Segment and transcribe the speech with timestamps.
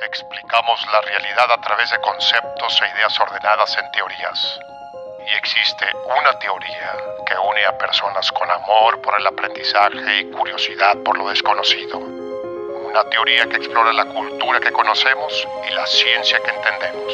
[0.00, 4.58] Explicamos la realidad a través de conceptos e ideas ordenadas en teorías.
[5.20, 10.96] Y existe una teoría que une a personas con amor por el aprendizaje y curiosidad
[11.04, 11.98] por lo desconocido.
[11.98, 17.12] Una teoría que explora la cultura que conocemos y la ciencia que entendemos.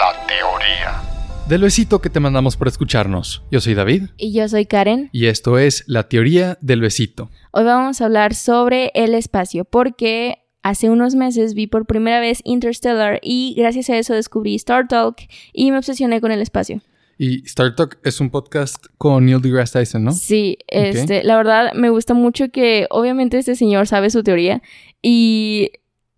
[0.00, 1.00] La teoría.
[1.46, 3.44] Del besito que te mandamos por escucharnos.
[3.52, 4.10] Yo soy David.
[4.16, 5.10] Y yo soy Karen.
[5.12, 7.30] Y esto es La teoría del besito.
[7.52, 12.40] Hoy vamos a hablar sobre el espacio porque hace unos meses vi por primera vez
[12.44, 15.16] Interstellar y gracias a eso descubrí Star Talk
[15.52, 16.82] y me obsesioné con el espacio.
[17.16, 20.12] Y Star Talk es un podcast con Neil deGrasse Tyson, ¿no?
[20.12, 24.62] Sí, este, la verdad me gusta mucho que obviamente este señor sabe su teoría
[25.02, 25.70] y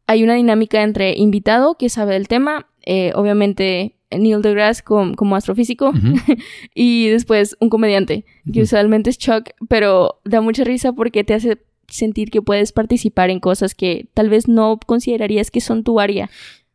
[0.06, 5.92] hay una dinámica entre invitado que sabe del tema, eh, obviamente Neil deGrasse como, astrofísico
[6.75, 11.59] y después un comediante que usualmente es Chuck, pero da mucha risa porque te hace
[11.91, 16.31] sentir que puedes participar en cosas que tal vez no considerarías que son tu área.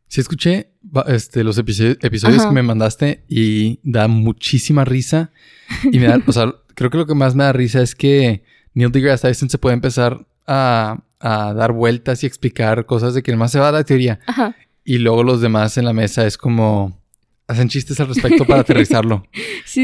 [0.08, 0.70] Sí, escuché
[1.08, 5.30] este, los episodios, que me mandaste y da muchísima risa.
[5.90, 8.44] Y me da, o sea, creo que lo que más me da risa es que
[8.74, 13.50] Neil deGrasse Tyson se puede empezar a, dar vueltas y explicar cosas de que más
[13.50, 14.20] se va a la teoría.
[14.84, 17.00] Y luego los demás en la mesa es como
[17.48, 19.24] hacen chistes al respecto para aterrizarlo.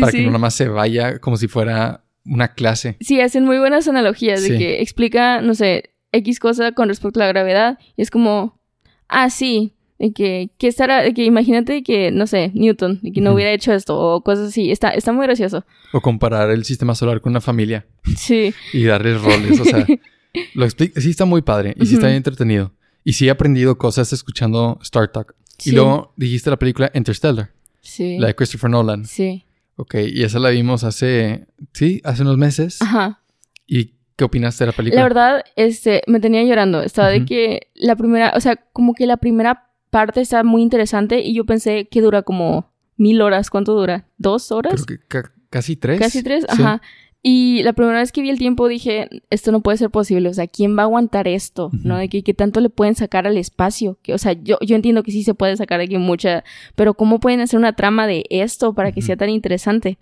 [0.00, 2.96] para que no nada más se vaya como si fuera una clase.
[3.00, 7.24] Sí, hacen muy buenas analogías de que explica, no sé, X cosa con respecto a
[7.24, 7.78] la gravedad.
[7.96, 8.60] Y es como,
[9.08, 13.20] ah, sí, de que, que estará, de que imagínate que, no sé, Newton, de que
[13.20, 14.70] no hubiera hecho esto o cosas así.
[14.70, 15.64] Está, está muy gracioso.
[15.92, 17.86] O comparar el sistema solar con una familia.
[18.16, 18.54] Sí.
[18.72, 19.86] y darles roles, o sea,
[20.54, 22.72] lo explica, sí está muy padre y sí está bien entretenido.
[23.04, 25.34] Y sí he aprendido cosas escuchando Star Talk.
[25.64, 27.50] Y luego dijiste la película Interstellar.
[27.80, 28.18] Sí.
[28.18, 29.04] La de Christopher Nolan.
[29.04, 29.46] Sí.
[29.76, 32.80] Ok, y esa la vimos hace, sí, hace unos meses.
[32.82, 33.22] Ajá.
[33.66, 35.00] ¿Y qué opinaste de la película?
[35.00, 36.82] La verdad, este, me tenía llorando.
[36.82, 41.20] Estaba de que la primera, o sea, como que la primera parte está muy interesante
[41.20, 43.50] y yo pensé que dura como mil horas.
[43.50, 44.06] ¿Cuánto dura?
[44.18, 44.84] ¿Dos horas?
[44.84, 45.98] Creo que casi tres.
[45.98, 46.80] Casi tres, ajá.
[47.24, 50.34] Y la primera vez que vi el tiempo dije, esto no puede ser posible, o
[50.34, 51.70] sea, ¿quién va a aguantar esto?
[51.84, 51.96] ¿No?
[51.96, 53.96] De que, tanto le pueden sacar al espacio.
[54.02, 56.42] Que, o sea, yo, yo entiendo que sí se puede sacar aquí mucha,
[56.74, 59.98] pero ¿cómo pueden hacer una trama de esto para que sea tan interesante?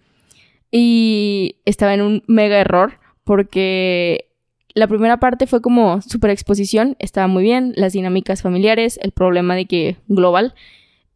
[0.70, 4.30] Y estaba en un mega error porque
[4.74, 9.54] la primera parte fue como super exposición, estaba muy bien, las dinámicas familiares, el problema
[9.56, 10.54] de que global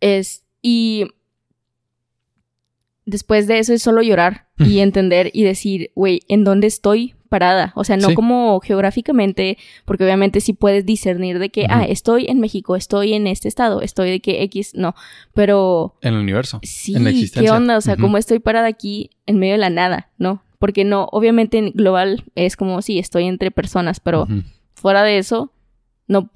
[0.01, 1.07] es y
[3.07, 7.73] después de eso es solo llorar y entender y decir, güey, ¿en dónde estoy parada?
[7.75, 12.41] O sea, no como geográficamente, porque obviamente sí puedes discernir de que, ah, estoy en
[12.41, 14.95] México, estoy en este estado, estoy de que X, no,
[15.35, 15.97] pero...
[16.01, 16.61] En el universo.
[16.63, 17.51] Sí, en la existencia.
[17.51, 17.77] ¿qué onda?
[17.77, 20.43] O sea, ¿cómo estoy parada aquí en medio de la nada, no?
[20.59, 24.27] Porque no, obviamente en global es como, sí, estoy entre personas, pero
[24.75, 25.53] fuera de eso,
[26.07, 26.31] no,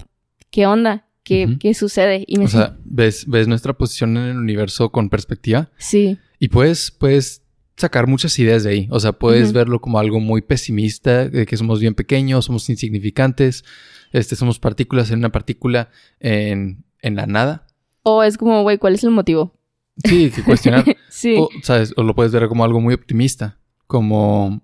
[0.51, 1.05] ¿qué onda?
[1.23, 2.25] ¿Qué, ¿qué sucede?
[2.27, 5.69] Y o sea, ¿ves, ¿ves nuestra posición en el universo con perspectiva?
[5.77, 6.17] Sí.
[6.39, 7.43] Y puedes, puedes
[7.75, 8.87] sacar muchas ideas de ahí.
[8.91, 13.63] O sea, puedes verlo como algo muy pesimista, de que somos bien pequeños, somos insignificantes,
[14.11, 15.89] este, somos partículas en una partícula
[16.19, 17.67] en, en la nada.
[18.03, 19.59] O es como, güey, ¿cuál es el motivo?
[20.03, 20.85] Sí, que cuestionar.
[21.09, 21.35] sí.
[21.37, 21.93] O, ¿sabes?
[21.97, 24.61] o lo puedes ver como algo muy optimista, como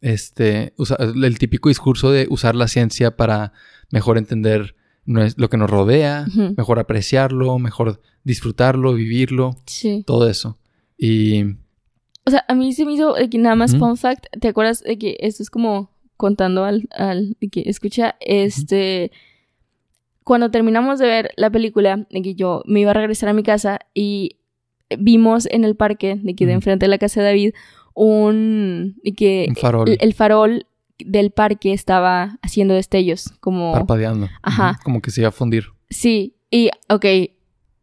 [0.00, 3.52] este, el típico discurso de usar la ciencia para
[3.90, 4.74] mejor entender
[5.04, 10.04] lo que nos rodea, mejor apreciarlo, mejor disfrutarlo, vivirlo, sí.
[10.06, 10.58] todo eso.
[11.02, 11.56] Y...
[12.24, 14.96] O sea, a mí se me hizo que nada más fun fact, ¿te acuerdas de
[14.96, 19.10] que esto es como contando al, al que escucha, este,
[20.22, 23.42] cuando terminamos de ver la película, de que yo me iba a regresar a mi
[23.42, 24.36] casa y
[24.96, 27.54] vimos en el parque, de que de enfrente de la casa de David,
[27.94, 29.96] un, de que farol.
[29.98, 30.66] El, farol
[31.00, 33.72] del parque estaba haciendo destellos, como...
[33.72, 34.28] Parpadeando.
[34.42, 34.78] Ajá.
[34.84, 35.64] Como que se iba a fundir.
[35.90, 37.04] Sí, y, ok,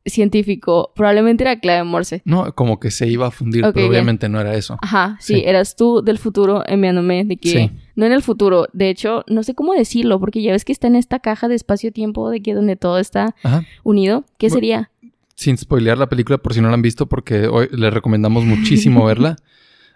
[0.10, 2.22] científico, probablemente era clave Morse.
[2.26, 4.78] No, como que se iba a fundir, pero obviamente no era eso.
[4.82, 9.24] Ajá, sí, eras tú del futuro enviándome de que no en el futuro, de hecho,
[9.28, 12.42] no sé cómo decirlo, porque ya ves que está en esta caja de espacio-tiempo de
[12.42, 13.36] que donde todo está
[13.84, 14.92] unido, ¿qué sería?
[15.36, 19.06] Sin spoilear la película por si no la han visto, porque hoy les recomendamos muchísimo
[19.06, 19.38] verla.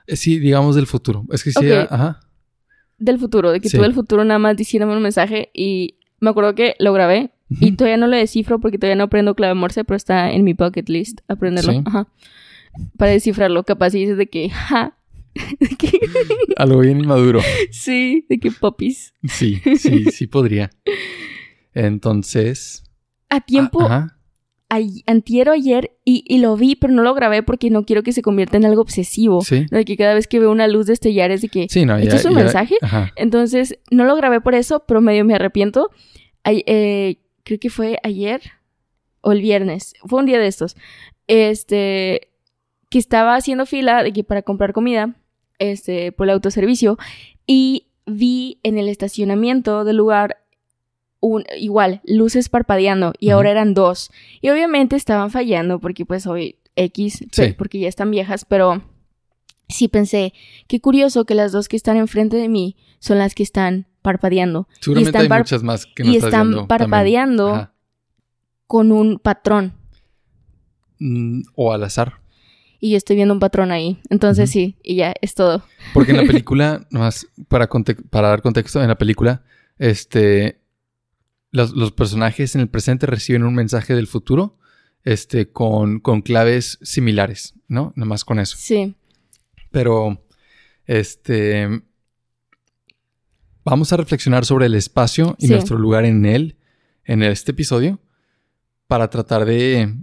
[0.08, 1.26] Eh, sí, digamos del futuro.
[1.32, 2.22] Es que sí, ajá.
[2.98, 6.56] Del futuro, de que tú del futuro nada más diciéndome un mensaje y me acuerdo
[6.56, 9.98] que lo grabé y todavía no lo descifro porque todavía no aprendo clave morse, pero
[9.98, 11.84] está en mi bucket list aprenderlo.
[11.86, 12.08] Ajá.
[12.98, 14.98] Para descifrarlo, capaz y dices de que, ja.
[16.58, 17.40] Algo bien inmaduro.
[17.72, 19.14] Sí, de que popis.
[19.28, 20.70] Sí, sí, sí podría.
[21.74, 22.84] Entonces.
[23.30, 23.82] A tiempo.
[23.82, 24.20] Ajá.
[25.08, 28.58] antiero ayer y, lo vi, pero no lo grabé porque no quiero que se convierta
[28.58, 29.42] en algo obsesivo.
[29.42, 29.66] Sí.
[29.70, 31.68] De que cada vez que veo una luz destellar es de que.
[31.70, 32.76] Sí, no, ¿Esto es un mensaje?
[33.16, 35.90] Entonces, no lo grabé por eso, pero medio me arrepiento.
[36.44, 38.42] Ay, eh, creo que fue ayer
[39.22, 40.76] o el viernes, fue un día de estos,
[41.28, 42.30] este,
[42.90, 45.16] que estaba haciendo fila de que para comprar comida,
[45.60, 46.98] este, por el autoservicio,
[47.48, 50.38] y vi en el estacionamiento del lugar
[51.22, 54.12] un, igual, luces parpadeando, y ahora eran dos.
[54.42, 57.26] Y obviamente estaban fallando, porque pues hoy X,
[57.58, 58.84] porque ya están viejas, pero
[59.70, 60.34] sí pensé,
[60.68, 64.68] qué curioso que las dos que están enfrente de mí son las que están parpadeando.
[64.80, 67.72] Seguramente y están hay muchas más que no Y estás están viendo parpadeando
[68.68, 69.74] con un patrón.
[71.00, 72.22] Mm, o al azar.
[72.80, 74.00] Y yo estoy viendo un patrón ahí.
[74.10, 75.64] Entonces sí, y ya, es todo.
[75.94, 77.68] Porque en la película, nomás para,
[78.10, 79.44] para dar contexto, en la película,
[79.78, 80.62] este,
[81.52, 84.58] los, los personajes en el presente reciben un mensaje del futuro,
[85.04, 87.94] este, con, con claves similares, ¿no?
[87.96, 88.58] Nomás con eso.
[88.60, 88.96] Sí.
[89.72, 90.26] Pero,
[90.86, 91.84] este,
[93.66, 95.54] vamos a reflexionar sobre el espacio y Sí.
[95.54, 96.58] nuestro lugar en él,
[97.06, 98.00] en este episodio,
[98.88, 99.94] para tratar de,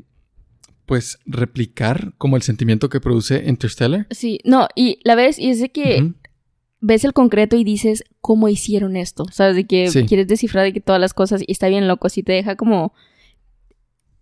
[0.87, 4.07] pues, replicar como el sentimiento que produce Interstellar.
[4.11, 6.13] Sí, no, y la ves y es de que
[6.81, 9.27] ves el concreto y dices, ¿cómo hicieron esto?
[9.31, 9.55] ¿Sabes?
[9.57, 10.05] De que Sí.
[10.05, 12.95] quieres descifrar de que todas las cosas y está bien loco, si te deja como...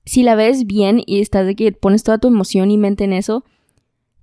[0.04, 3.12] Si la ves bien y estás de que pones toda tu emoción y mente en
[3.12, 3.44] eso,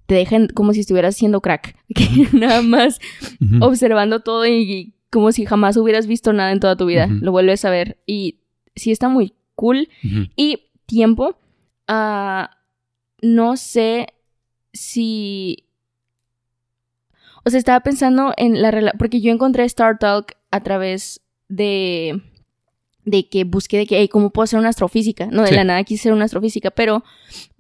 [0.08, 1.76] te dejan como si estuvieras haciendo crack.
[1.96, 3.00] Que nada más
[3.62, 7.08] observando todo y como si jamás hubieras visto nada en toda tu vida.
[7.08, 8.42] Lo vuelves a ver y
[8.76, 9.88] sí está muy cool.
[10.36, 11.40] Y tiempo,
[11.88, 12.52] ah,
[13.22, 14.08] no sé
[14.74, 15.64] si...
[17.46, 22.22] O sea, estaba pensando en la relación, porque yo encontré Star Talk a través de
[23.06, 25.28] de que busqué de que, hey, ¿cómo puedo ser una astrofísica?
[25.28, 25.56] No, de Sí.
[25.56, 27.04] la nada quise ser una astrofísica, pero...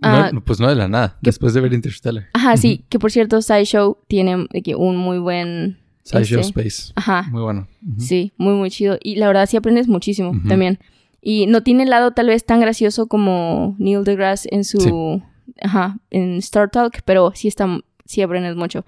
[0.01, 2.25] Ah, no, pues no de la nada, después de ver Interstellar.
[2.33, 5.77] Ajá, sí, que por cierto, SciShow tiene de que un muy buen...
[6.05, 6.93] SciShow este, Space.
[6.95, 7.67] Ajá, Muy bueno.
[7.85, 8.01] Ujú.
[8.01, 8.97] Sí, muy, muy chido.
[9.01, 10.47] Y la verdad sí aprendes muchísimo Ujú.
[10.47, 10.79] también.
[11.21, 14.79] Y no tiene el lado tal vez tan gracioso como Neil deGrasse en su...
[14.79, 15.23] Sí.
[15.61, 17.67] Ajá, en Star Talk, pero sí está...
[18.05, 18.85] Sí aprendes mucho.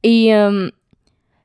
[0.00, 0.70] Y em,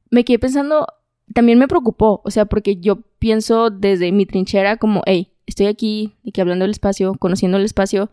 [0.09, 0.87] me quedé pensando...
[1.33, 6.15] También me preocupó, o sea, porque yo pienso desde mi trinchera como, hey, estoy aquí,
[6.33, 8.09] que hablando del espacio, conociendo el espacio,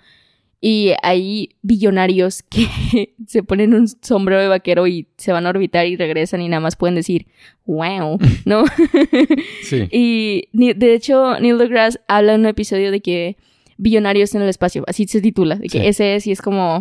[0.61, 5.87] y hay billonarios que se ponen un sombrero de vaquero y se van a orbitar
[5.87, 7.27] y regresan y nada más pueden decir,
[7.67, 8.65] wow, ¿no?
[9.63, 9.89] Sí.
[9.91, 13.37] Y de hecho, Neil deGrasse habla en un episodio de que
[13.79, 15.87] billonarios en el espacio, así se titula, de que Sí.
[15.87, 16.81] ese es y es como...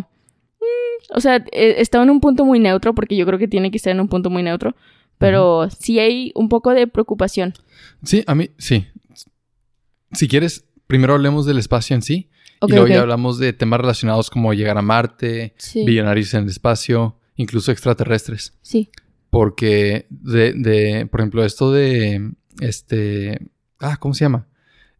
[0.60, 3.70] mm, o sea, eh, está en un punto muy neutro porque yo creo que tiene
[3.70, 4.74] que estar en un punto muy neutro,
[5.18, 7.52] pero sí hay un poco de preocupación.
[8.02, 8.86] Sí, a mí, sí.
[10.12, 12.28] Si quieres, primero hablemos del espacio en sí.
[12.60, 12.90] Ok, y luego ok.
[12.92, 17.72] ya hablamos de temas relacionados como llegar a Marte, Sí, billonarios en el espacio, incluso
[17.72, 18.54] extraterrestres.
[18.62, 18.88] sí.
[19.30, 22.30] Porque de, de, por ejemplo, esto de
[22.60, 23.38] este.
[23.80, 24.46] Ah, ¿cómo se llama?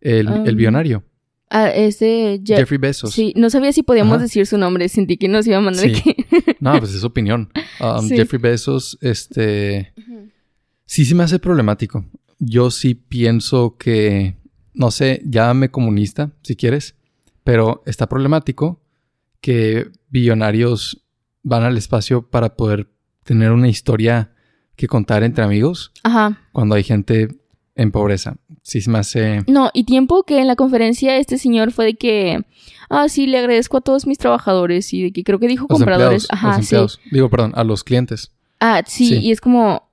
[0.00, 1.04] El, el Um, billonario.
[1.48, 1.70] Ah.
[1.74, 3.12] Je- Jeffrey Bezos.
[3.12, 4.24] Sí, no sabía si podíamos Ajá.
[4.24, 5.92] decir su nombre, sentí que nos iba a mandar Sí.
[5.96, 6.16] aquí.
[6.60, 7.50] No, pues es opinión.
[7.80, 8.16] Um, Sí.
[8.16, 9.94] Jeffrey Bezos, este.
[10.84, 12.04] Sí, sí me hace problemático.
[12.38, 14.36] Yo sí pienso que,
[14.74, 16.95] no sé, llámame comunista si quieres,
[17.46, 18.80] pero está problemático
[19.40, 21.04] que billonarios
[21.44, 22.90] van al espacio para poder
[23.22, 24.32] tener una historia
[24.74, 26.40] que contar entre amigos Ajá.
[26.50, 27.28] cuando hay gente
[27.76, 28.36] en pobreza.
[28.62, 29.44] Sí se me hace...
[29.46, 32.44] No, y tiempo que en la conferencia este señor fue de que,
[32.90, 35.78] ah, sí, le agradezco a todos mis trabajadores y de que creo que dijo Los
[35.78, 36.24] compradores.
[36.24, 36.60] empleados, Ajá, los sí.
[36.74, 37.00] empleados.
[37.12, 38.32] Digo, perdón, a los clientes.
[38.58, 39.18] Ah, sí, Sí.
[39.18, 39.88] y es como,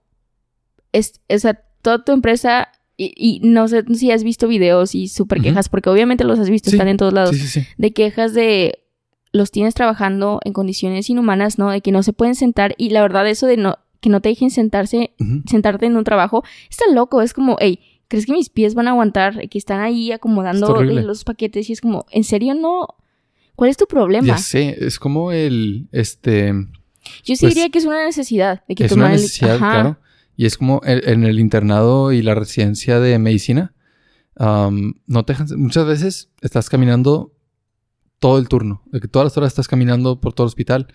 [0.92, 5.08] es, o sea, toda tu empresa, y, y no sé si has visto videos y
[5.08, 7.68] súper quejas, porque obviamente los has visto, Sí, están en todos lados, Sí, sí, sí.
[7.78, 8.80] de quejas de
[9.32, 11.72] los tienes trabajando en condiciones inhumanas, ¿no?
[11.72, 14.30] De que no se pueden sentar y la verdad eso de no que no te
[14.30, 15.14] dejen sentarse
[15.48, 18.92] sentarte en un trabajo está loco, es como, hey, ¿crees que mis pies van a
[18.92, 19.48] aguantar?
[19.50, 22.88] Que están ahí acomodando Está los paquetes y es como, ¿en serio no?
[23.56, 24.28] ¿Cuál es tu problema?
[24.28, 26.52] Ya sé, es como el, este...
[27.24, 29.72] Yo sí Pues, diría que es una necesidad de que es una el- necesidad, Ajá.
[29.72, 29.98] claro.
[30.36, 33.74] Y es como en el internado y la residencia de medicina,
[34.36, 35.36] am, no te.
[35.56, 37.36] Muchas veces estás caminando
[38.20, 40.88] todo el turno, de que todas las horas estás caminando por todo el hospital.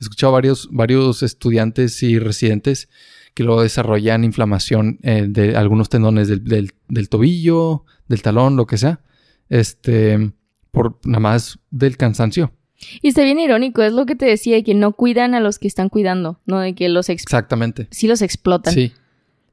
[0.00, 2.88] He escuchado varios, varios estudiantes y residentes
[3.34, 8.66] que luego desarrollan inflamación eh, de algunos tendones del, del- del tobillo, del talón, lo
[8.66, 9.00] que sea,
[9.48, 10.32] este,
[10.70, 12.52] por nada más del cansancio.
[13.02, 15.58] Y está bien irónico, es lo que te decía, de que no cuidan a los
[15.58, 16.58] que están cuidando, ¿no?
[16.60, 17.88] De que los ex- Exactamente.
[17.90, 18.74] sí los explotan.
[18.74, 18.92] Sí.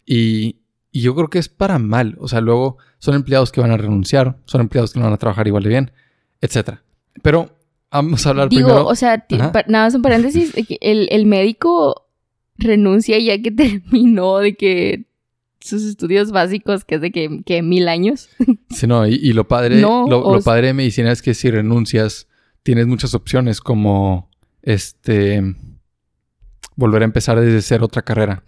[0.05, 0.57] Y,
[0.91, 2.17] y yo creo que es para mal.
[2.19, 5.17] O sea, luego son empleados que van a renunciar, son empleados que no van a
[5.17, 5.91] trabajar igual de bien,
[6.41, 6.83] etcétera.
[7.21, 7.55] Pero
[7.91, 8.85] vamos a hablar Digo, primero.
[8.87, 12.07] o sea, nada más un paréntesis, de que el, el médico
[12.57, 15.05] renuncia ya que terminó de que
[15.59, 18.29] sus estudios básicos, que es de que, que mil años.
[18.71, 22.27] Sí, no, y, lo padre, lo, padre de medicina es que si renuncias,
[22.63, 24.29] tienes muchas opciones como
[24.61, 25.41] este
[26.75, 28.43] volver a empezar desde cero otra carrera.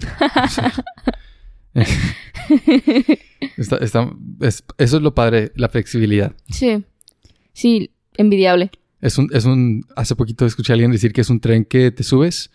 [3.58, 3.78] eso
[4.78, 6.36] es lo padre, la flexibilidad.
[6.50, 6.84] Sí.
[7.54, 8.72] Sí, envidiable.
[9.02, 11.92] Es un, es un, hace poquito escuché a alguien decir que es un tren que
[11.92, 12.52] te subes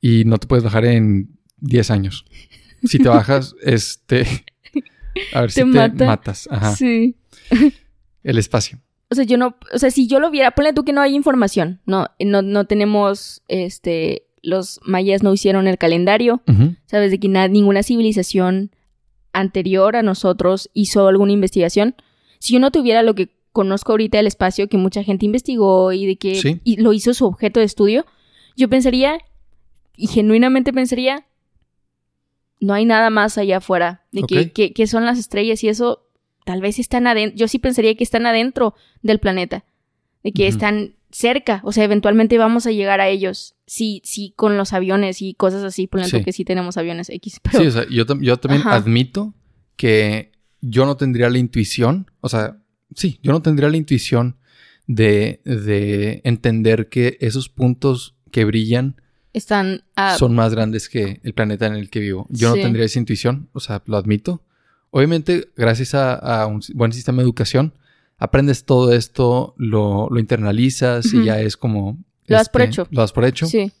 [0.00, 2.24] y no te puedes bajar en 10 años.
[2.84, 4.26] Si te bajas, este,
[5.34, 6.48] a ver si te matas.
[6.50, 6.74] Ajá.
[6.74, 7.16] Sí.
[8.22, 8.80] El espacio.
[9.12, 11.14] O sea, yo no, o sea, si yo lo viera, ponle tú que no hay
[11.14, 16.40] información, no, no, no tenemos, este, los mayas no hicieron el calendario,
[16.86, 18.70] sabes, de que ninguna civilización
[19.34, 21.94] anterior a nosotros hizo alguna investigación.
[22.38, 26.06] Si yo no tuviera lo que conozco ahorita del espacio que mucha gente investigó y
[26.06, 28.06] de que lo hizo su objeto de estudio,
[28.56, 29.18] yo pensaría,
[29.94, 31.26] y genuinamente pensaría,
[32.60, 36.01] no hay nada más allá afuera, de que, que, son las estrellas y eso
[36.44, 39.64] tal vez están adentro, yo sí pensaría que están adentro del planeta,
[40.22, 44.56] de que están cerca, o sea, eventualmente vamos a llegar a ellos, sí, sí, con
[44.56, 47.40] los aviones y cosas así, por ejemplo, que sí tenemos aviones X.
[47.50, 49.34] Sí, o sea, yo, yo también admito
[49.76, 52.58] que yo no tendría la intuición, o sea,
[52.94, 54.38] sí, yo no tendría la intuición
[54.86, 58.96] de, de entender que esos puntos que brillan
[59.32, 59.84] están
[60.18, 62.26] son más grandes que el planeta en el que vivo.
[62.30, 64.42] Yo no tendría esa intuición, o sea, lo admito.
[64.94, 67.72] Obviamente, gracias a, un buen sistema de educación,
[68.18, 71.98] aprendes todo esto, lo, lo internalizas y ya es como...
[72.26, 72.88] Lo das por este, hecho.
[72.90, 73.46] Lo das por hecho.
[73.46, 73.72] Sí.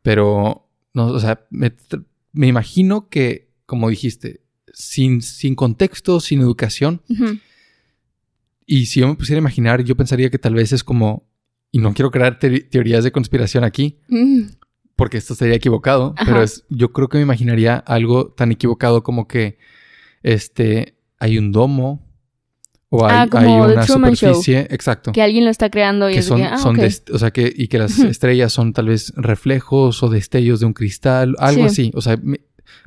[0.00, 1.74] Pero, no, o sea, me,
[2.32, 4.40] me imagino que, como dijiste,
[4.72, 7.02] sin, sin contexto, sin educación,
[8.64, 11.28] y si yo me pusiera a imaginar, yo pensaría que tal vez es como,
[11.70, 14.44] y no quiero crear teorías de conspiración aquí, mm.
[14.96, 19.28] porque esto estaría equivocado, pero es, yo creo que me imaginaría algo tan equivocado como
[19.28, 19.58] que
[20.22, 22.06] este, hay un domo
[22.90, 25.12] o hay, ah, una superficie, exacto.
[25.12, 26.78] Que alguien lo está creando y que son, ah, son
[27.12, 30.72] o sea que y que las estrellas son tal vez reflejos o destellos de un
[30.72, 32.18] cristal, algo así, o sea,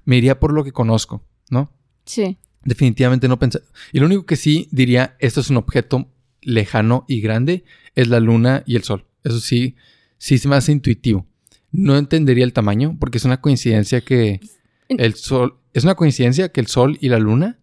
[0.06, 1.72] me iría por lo que conozco, ¿no?
[2.06, 2.38] Sí.
[2.64, 3.62] Definitivamente no pensé.
[3.92, 6.08] Y lo único que sí diría, esto es un objeto
[6.42, 7.64] lejano y grande,
[7.96, 9.06] es la luna y el sol.
[9.24, 9.76] Eso sí,
[10.18, 11.28] sí se me hace intuitivo.
[11.72, 14.42] No entendería el tamaño, porque es una coincidencia que
[14.90, 17.60] el sol, es una coincidencia que el sol y la luna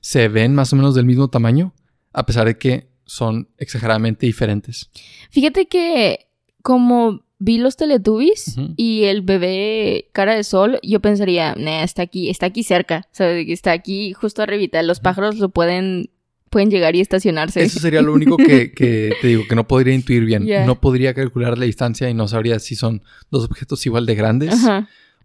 [0.00, 1.74] se ven más o menos del mismo tamaño,
[2.12, 4.90] a pesar de que son exageradamente diferentes.
[5.30, 6.28] Fíjate que
[6.62, 12.30] como vi los Teletubbies y el bebé cara de sol, yo pensaría, nah, está aquí,
[12.30, 13.46] está aquí cerca, ¿sabes?
[13.48, 14.82] Está aquí justo arribita.
[14.82, 16.10] Los pájaros lo pueden,
[16.48, 17.62] pueden llegar y estacionarse.
[17.62, 18.72] Eso sería lo único que,
[19.20, 20.46] te digo, que no podría intuir bien.
[20.66, 24.54] No podría calcular la distancia y no sabría si son dos objetos igual de grandes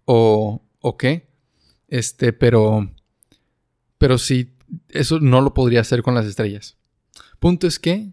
[0.06, 1.29] o, o qué.
[1.90, 2.90] Este, pero,
[3.98, 4.54] pero sí,
[4.90, 6.78] eso no lo podría hacer con las estrellas.
[7.40, 8.10] Punto es que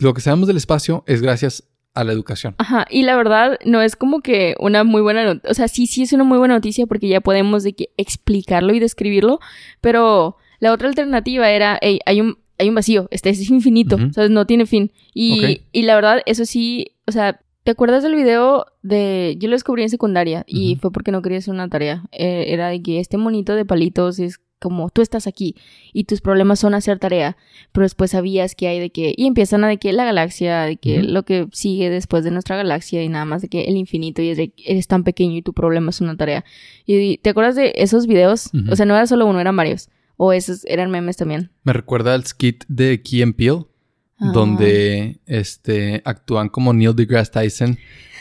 [0.00, 2.54] lo que sabemos del espacio es gracias a la educación.
[2.58, 5.86] Ajá, y la verdad no es como que una muy buena noticia, o sea, sí,
[5.86, 9.40] sí es una muy buena noticia porque ya podemos de que explicarlo y describirlo,
[9.80, 14.12] pero la otra alternativa era, hey, hay un, hay un vacío, este es infinito, o
[14.12, 14.92] sea, no tiene fin.
[15.12, 19.54] Y, y la verdad, eso sí, o sea, ¿te acuerdas del video de, yo lo
[19.54, 23.00] descubrí en secundaria y fue porque no quería hacer una tarea, eh, era de que
[23.00, 25.56] este monito de palitos es como tú estás aquí
[25.92, 27.36] y tus problemas son hacer tarea,
[27.72, 30.76] pero después sabías que hay de que, y empiezan a de que la galaxia, de
[30.76, 34.22] que lo que sigue después de nuestra galaxia y nada más de que el infinito
[34.22, 36.44] y es de eres tan pequeño y tu problema es una tarea.
[36.86, 38.50] Y te acuerdas de esos videos?
[38.70, 39.90] O sea, no era solo uno, eran varios.
[40.16, 41.50] O esos eran memes también.
[41.64, 43.64] Me recuerda al skit de Key and Peele,
[44.22, 44.30] ah.
[44.32, 47.78] donde este, actúan como Neil deGrasse Tyson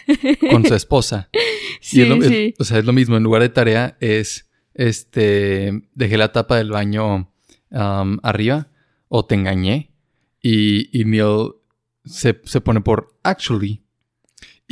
[0.49, 1.29] con su esposa.
[1.79, 2.53] sí, sí.
[2.59, 6.71] o sea, es lo mismo, en lugar de tarea es este, dejé la tapa del
[6.71, 7.31] baño
[7.71, 8.67] arriba
[9.07, 9.91] o te engañé.
[10.41, 11.51] Y, y Neil
[12.05, 13.80] se, pone por actually.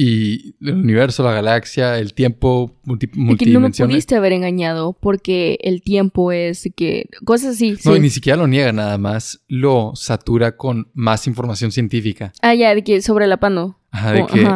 [0.01, 5.57] Y el universo, la galaxia, el tiempo, multi, que no me pudiste haber engañado porque
[5.61, 7.09] el tiempo es que...
[7.25, 7.75] Cosas así.
[7.83, 9.41] No, y ni siquiera lo niega nada más.
[9.49, 12.31] Lo satura con más información científica.
[12.41, 13.77] Ah, ya, de que sobre la pano.
[13.91, 14.47] Ajá, de que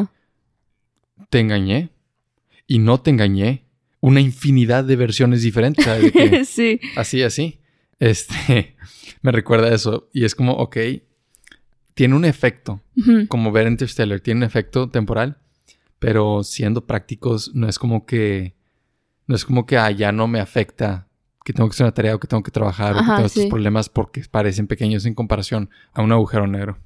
[1.29, 1.89] te engañé
[2.65, 3.65] y no te engañé
[3.99, 5.85] una infinidad de versiones diferentes.
[6.47, 6.79] sí.
[6.95, 7.59] Así, así.
[7.99, 8.77] Este,
[9.21, 10.07] me recuerda eso.
[10.13, 10.77] Y es como, ok,
[11.93, 12.81] tiene un efecto,
[13.27, 15.37] como ver Interstellar, tiene un efecto temporal,
[15.99, 18.55] pero siendo prácticos, no es como que,
[19.27, 21.07] no es como que, ah, ya no me afecta
[21.43, 23.45] que tengo que hacer una tarea o que tengo que trabajar o que tengo estos
[23.47, 26.77] problemas porque parecen pequeños en comparación a un agujero negro.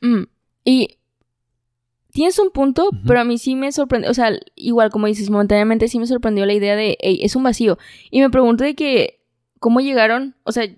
[0.00, 0.24] Mm,
[0.64, 0.98] y
[2.12, 5.88] tienes un punto, pero a mí sí me sorprendió, o sea, igual como dices, momentáneamente
[5.88, 7.78] sí me sorprendió la idea de, hey, es un vacío.
[8.10, 9.20] Y me pregunto de que,
[9.58, 10.36] ¿cómo llegaron?
[10.44, 10.68] O sea,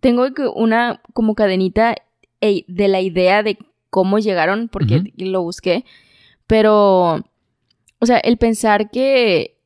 [0.00, 1.96] tengo una como cadenita
[2.40, 3.58] de la idea de
[3.90, 5.84] cómo llegaron, porque lo busqué,
[6.46, 7.24] pero,
[7.98, 9.58] o sea, el pensar que,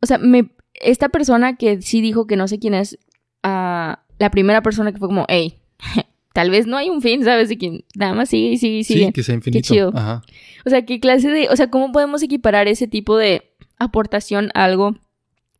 [0.00, 2.98] o sea, me, esta persona que sí dijo que no sé quién es,
[3.44, 5.58] uh, la primera persona que fue como, hey,
[6.32, 7.48] tal vez no hay un fin, ¿sabes?
[7.48, 9.06] De que nada más sigue y sigue y sigue.
[9.06, 9.90] Sí, que sea infinito.
[9.94, 10.22] Ajá.
[10.64, 14.64] O sea, ¿qué clase de, o sea, cómo podemos equiparar ese tipo de aportación a
[14.64, 14.96] algo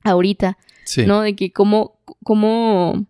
[0.05, 0.59] ahorita?
[0.85, 1.07] Sí.
[1.07, 1.23] ¿No?
[1.23, 3.07] De que cómo, cómo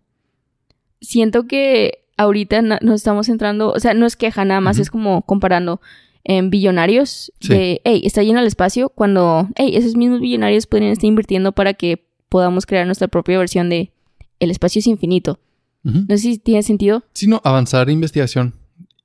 [1.01, 5.21] siento que ahorita nos estamos entrando, o sea, no es queja nada más, es como
[5.21, 5.79] comparando
[6.23, 11.05] en billonarios de, hey, está lleno el espacio, cuando, hey, esos mismos billonarios pueden estar
[11.05, 13.91] invirtiendo para que podamos crear nuestra propia versión de
[14.39, 15.39] el espacio es infinito.
[15.81, 17.05] No sé si tiene sentido.
[17.13, 18.53] Sí, no, avanzar investigación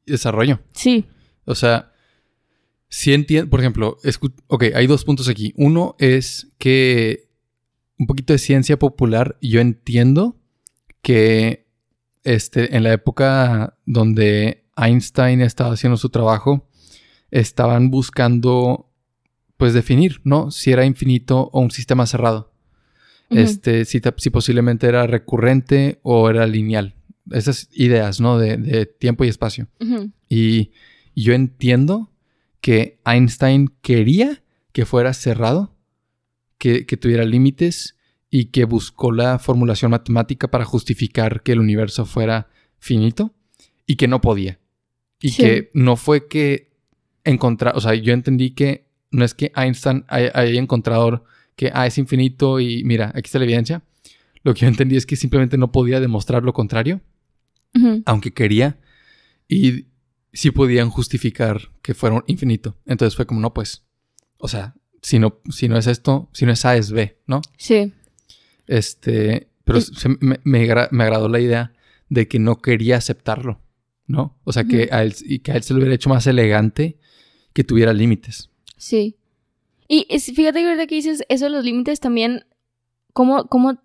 [0.05, 0.61] y desarrollo.
[0.75, 1.07] Sí.
[1.45, 1.93] O sea,
[2.89, 3.97] si entiendo, por ejemplo,
[4.49, 5.55] ok, hay dos puntos aquí.
[5.57, 7.29] Uno es que
[7.99, 10.37] un poquito de ciencia popular, yo entiendo
[11.01, 11.64] que
[12.25, 16.69] este, en la época donde Einstein estaba haciendo su trabajo,
[17.31, 18.91] estaban buscando,
[19.57, 20.51] pues, definir, ¿no?
[20.51, 22.53] Si era infinito o un sistema cerrado.
[23.31, 24.01] Este, si,
[24.31, 26.95] posiblemente era recurrente o era lineal.
[27.31, 28.39] Esas ideas, ¿no?
[28.39, 29.69] De, tiempo y espacio.
[30.29, 30.73] y,
[31.17, 32.11] yo entiendo
[32.61, 35.77] que Einstein quería que fuera cerrado,
[36.59, 37.97] que, tuviera límites
[38.37, 42.49] y que buscó la formulación matemática para justificar que el universo fuera
[42.81, 43.33] finito
[43.87, 44.59] y que no podía.
[45.21, 46.73] Y que no fue que
[47.23, 51.25] encontrar, o sea, yo entendí que no es que Einstein haya encontrado
[51.55, 53.85] que ah, es infinito y mira, aquí está la evidencia.
[54.43, 57.03] Lo que yo entendí es que simplemente no podía demostrar lo contrario,
[58.05, 58.81] aunque quería,
[59.47, 59.87] y
[60.33, 62.77] sí podían justificar que fuera infinito.
[62.85, 63.85] Entonces fue como, no, pues,
[64.39, 67.41] o sea, si no, si no es esto, si no es A, es B, ¿no?
[67.59, 67.93] Sí.
[68.67, 69.79] Este, pero
[70.21, 70.63] me, me,
[71.03, 71.73] agradó la idea
[72.09, 73.61] de que no quería aceptarlo,
[74.07, 74.39] ¿no?
[74.45, 76.99] O sea, que, a él, y que a él se lo hubiera hecho más elegante
[77.53, 78.51] que tuviera límites.
[78.77, 79.17] Sí.
[79.89, 82.45] Y fíjate que ahorita que dices eso de los límites también,
[83.13, 83.83] ¿cómo, ¿cómo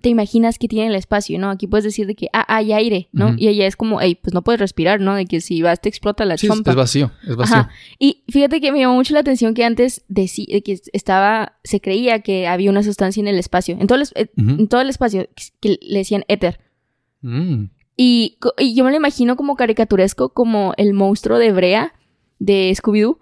[0.00, 1.50] te imaginas que tiene el espacio, ¿no?
[1.50, 3.34] Aquí puedes decir de que ah, hay aire, ¿no?
[3.36, 5.14] Y allá es como, hey, pues no puedes respirar, ¿no?
[5.14, 6.70] De que si vas te explota la sí, chompa.
[6.70, 7.68] Es vacío, es vacío.
[7.98, 12.20] Y fíjate que me llamó mucho la atención que antes decía que estaba, se creía
[12.20, 15.28] que había una sustancia en el espacio, en todo el, eh, en todo el espacio,
[15.60, 16.60] que le decían éter.
[17.22, 17.64] Mm.
[17.96, 21.94] Y, y, yo me lo imagino como caricaturesco, como el monstruo de Brea
[22.38, 23.18] de Scooby-Doo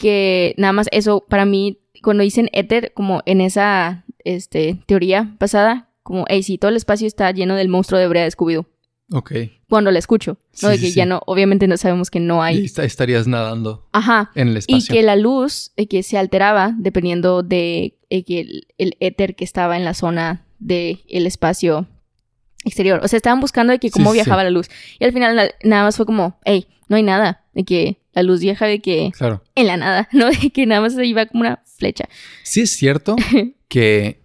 [0.00, 5.89] que nada más eso para mí, cuando dicen éter, como en esa este, teoría pasada,
[6.10, 8.66] como, hey, si todo el espacio está lleno del monstruo de Brea de Scooby-Doo.
[9.12, 9.32] Ok.
[9.68, 10.68] Cuando la escucho, ¿no?
[10.68, 12.58] de que ya no, obviamente no sabemos que no hay.
[12.58, 13.88] Y estarías nadando.
[13.92, 14.30] Ajá.
[14.34, 14.78] En el espacio.
[14.78, 18.40] Y que la luz eh, que se alteraba dependiendo de eh, que
[18.78, 21.88] el, éter que estaba en la zona del el espacio
[22.64, 23.00] exterior.
[23.02, 24.68] O sea, estaban buscando de que cómo viajaba la luz.
[24.98, 27.44] Y al final nada más fue como, hey, no hay nada.
[27.52, 29.42] De que la luz vieja de que claro.
[29.54, 30.28] en la nada, ¿no?
[30.28, 32.08] De que nada más se iba como una flecha.
[32.44, 33.16] Sí es cierto
[33.68, 34.20] que,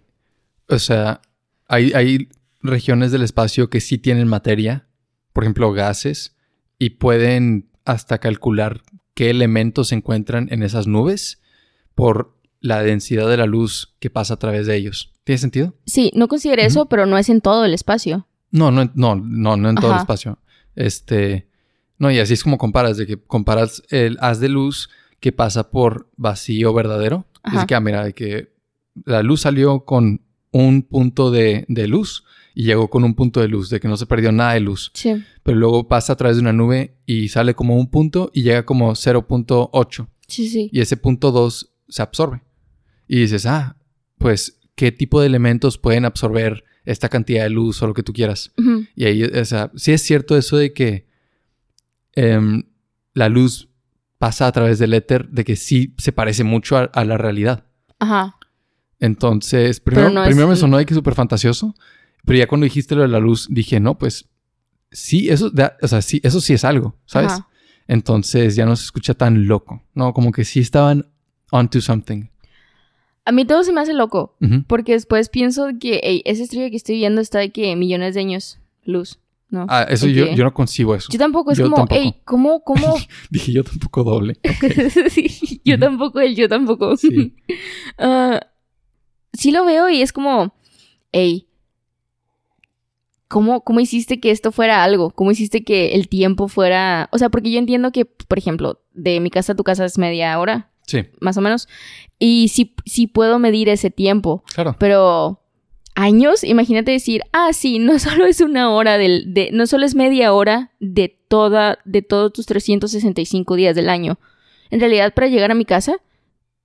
[0.68, 1.20] o sea,
[1.68, 2.28] hay, hay
[2.62, 4.88] regiones del espacio que sí tienen materia,
[5.32, 6.36] por ejemplo, gases,
[6.78, 8.82] y pueden hasta calcular
[9.14, 11.40] qué elementos se encuentran en esas nubes
[11.94, 15.12] por la densidad de la luz que pasa a través de ellos.
[15.24, 15.74] ¿Tiene sentido?
[15.86, 18.26] Sí, no considero eso, pero no es en todo el espacio.
[18.50, 20.38] No, no, no, no, no en todo el espacio.
[20.74, 21.48] Este,
[21.98, 25.70] no, y así es como comparas, de que comparas el haz de luz que pasa
[25.70, 27.26] por vacío verdadero.
[27.52, 28.52] Es que, ah, mira, de que
[29.04, 30.25] la luz salió con
[30.56, 34.06] un punto de, luz y llegó con un punto de luz, de que no se
[34.06, 34.90] perdió nada de luz.
[34.94, 35.22] Sí.
[35.42, 38.64] Pero luego pasa a través de una nube y sale como un punto y llega
[38.64, 40.08] como 0.8.
[40.26, 40.70] Sí, sí.
[40.72, 42.42] Y ese punto 2 se absorbe.
[43.06, 43.76] Y dices, ah,
[44.18, 48.12] pues, ¿qué tipo de elementos pueden absorber esta cantidad de luz o lo que tú
[48.12, 48.52] quieras?
[48.94, 51.06] Y ahí, o sea, sí es cierto eso de que
[52.16, 52.64] Em,
[53.12, 53.68] la luz
[54.18, 57.66] pasa a través del éter, de que sí se parece mucho a, la realidad.
[57.98, 58.35] Ajá.
[59.00, 61.74] Entonces, primero, primero me sonó de que súper fantasioso,
[62.24, 64.28] pero ya cuando dijiste lo de la luz, dije, no, pues
[64.90, 67.32] sí, eso, o sea, sí, eso sí es algo, ¿sabes?
[67.88, 70.12] Entonces ya no se escucha tan loco, ¿no?
[70.12, 71.06] Como que sí estaban
[71.50, 72.24] onto something.
[73.24, 76.96] A mí todo se me hace loco, porque después pienso que esa estrella que estoy
[76.96, 79.18] viendo está de que millones de años luz.
[79.48, 79.66] No.
[79.68, 81.08] Ah, eso yo, yo, no concibo eso.
[81.10, 82.96] Yo tampoco, es como, hey, ¿cómo, cómo?
[83.30, 84.38] Dije yo tampoco doble.
[85.10, 86.96] sí, yo tampoco, él, yo tampoco.
[86.96, 87.34] Sí.
[87.98, 88.40] Ah,
[89.36, 90.54] sí lo veo y es como,
[91.12, 91.46] hey,
[93.28, 95.10] ¿cómo, ¿cómo hiciste que esto fuera algo?
[95.10, 97.08] ¿Cómo hiciste que el tiempo fuera...
[97.12, 99.98] O sea, porque yo entiendo que, por ejemplo, de mi casa a tu casa es
[99.98, 100.70] media hora.
[100.86, 101.04] Sí.
[101.20, 101.68] Más o menos.
[102.18, 104.44] Y sí, sí puedo medir ese tiempo.
[104.54, 104.76] Claro.
[104.78, 105.42] Pero
[105.94, 109.94] años, imagínate decir, ah, sí, no solo es una hora del, de, no solo es
[109.94, 114.18] media hora de toda, de todos tus 365 días del año.
[114.70, 115.98] En realidad, para llegar a mi casa,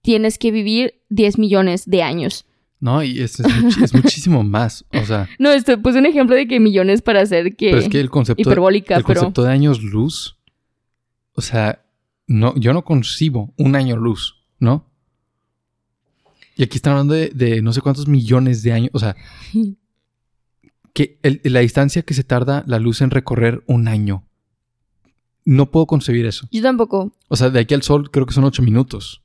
[0.02, 2.46] tienes que vivir 10 millones de años.
[2.82, 4.84] No, y es, es, muchísimo más.
[4.92, 5.30] O sea.
[5.40, 7.70] No, esto pues un ejemplo de que millones para hacer que.
[7.70, 8.42] Pero es que el concepto.
[8.42, 10.38] Hiperbólica, el concepto de años luz.
[11.34, 11.86] O sea,
[12.28, 14.90] no, yo no concibo un año luz, ¿no?
[16.56, 18.90] Y aquí están hablando de, no sé cuántos millones de años.
[18.94, 19.16] O sea,
[20.94, 24.26] que la distancia que se tarda la luz en recorrer un año.
[25.46, 26.48] No puedo concebir eso.
[26.52, 27.16] Yo tampoco.
[27.28, 29.24] O sea, de aquí al sol creo que son ocho minutos.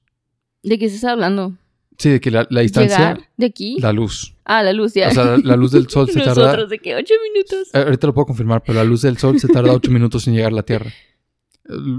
[0.62, 1.56] ¿De qué estás hablando?
[1.98, 2.98] Sí, de que la, distancia.
[2.98, 3.30] ¿Llegar?
[3.36, 3.78] ¿De aquí?
[3.80, 4.34] La luz.
[4.44, 5.08] Ah, la luz, ya.
[5.08, 6.44] O sea, la, luz del sol se tarda.
[6.44, 6.94] Nosotros, ¿de qué?
[6.94, 7.74] ¿Ocho minutos?
[7.74, 10.52] Ahorita lo puedo confirmar, pero la luz del sol se tarda ocho minutos en llegar
[10.52, 10.92] a la Tierra.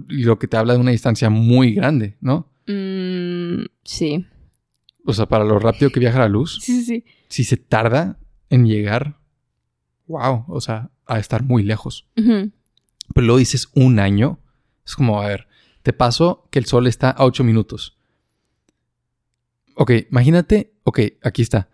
[0.09, 2.49] Y lo que te habla de una distancia muy grande, ¿no?
[2.67, 4.25] Mm, sí.
[5.05, 6.59] O sea, para lo rápido que viaja la luz.
[6.61, 7.05] Sí, sí, sí.
[7.27, 9.17] Si se tarda en llegar,
[10.07, 12.07] wow, o sea, a estar muy lejos.
[12.15, 12.51] Pero
[13.15, 14.39] luego dices un año.
[14.85, 15.47] Es como, a ver,
[15.81, 17.96] te paso que el sol está a ocho minutos.
[19.79, 21.69] Ok, imagínate, ok, aquí está.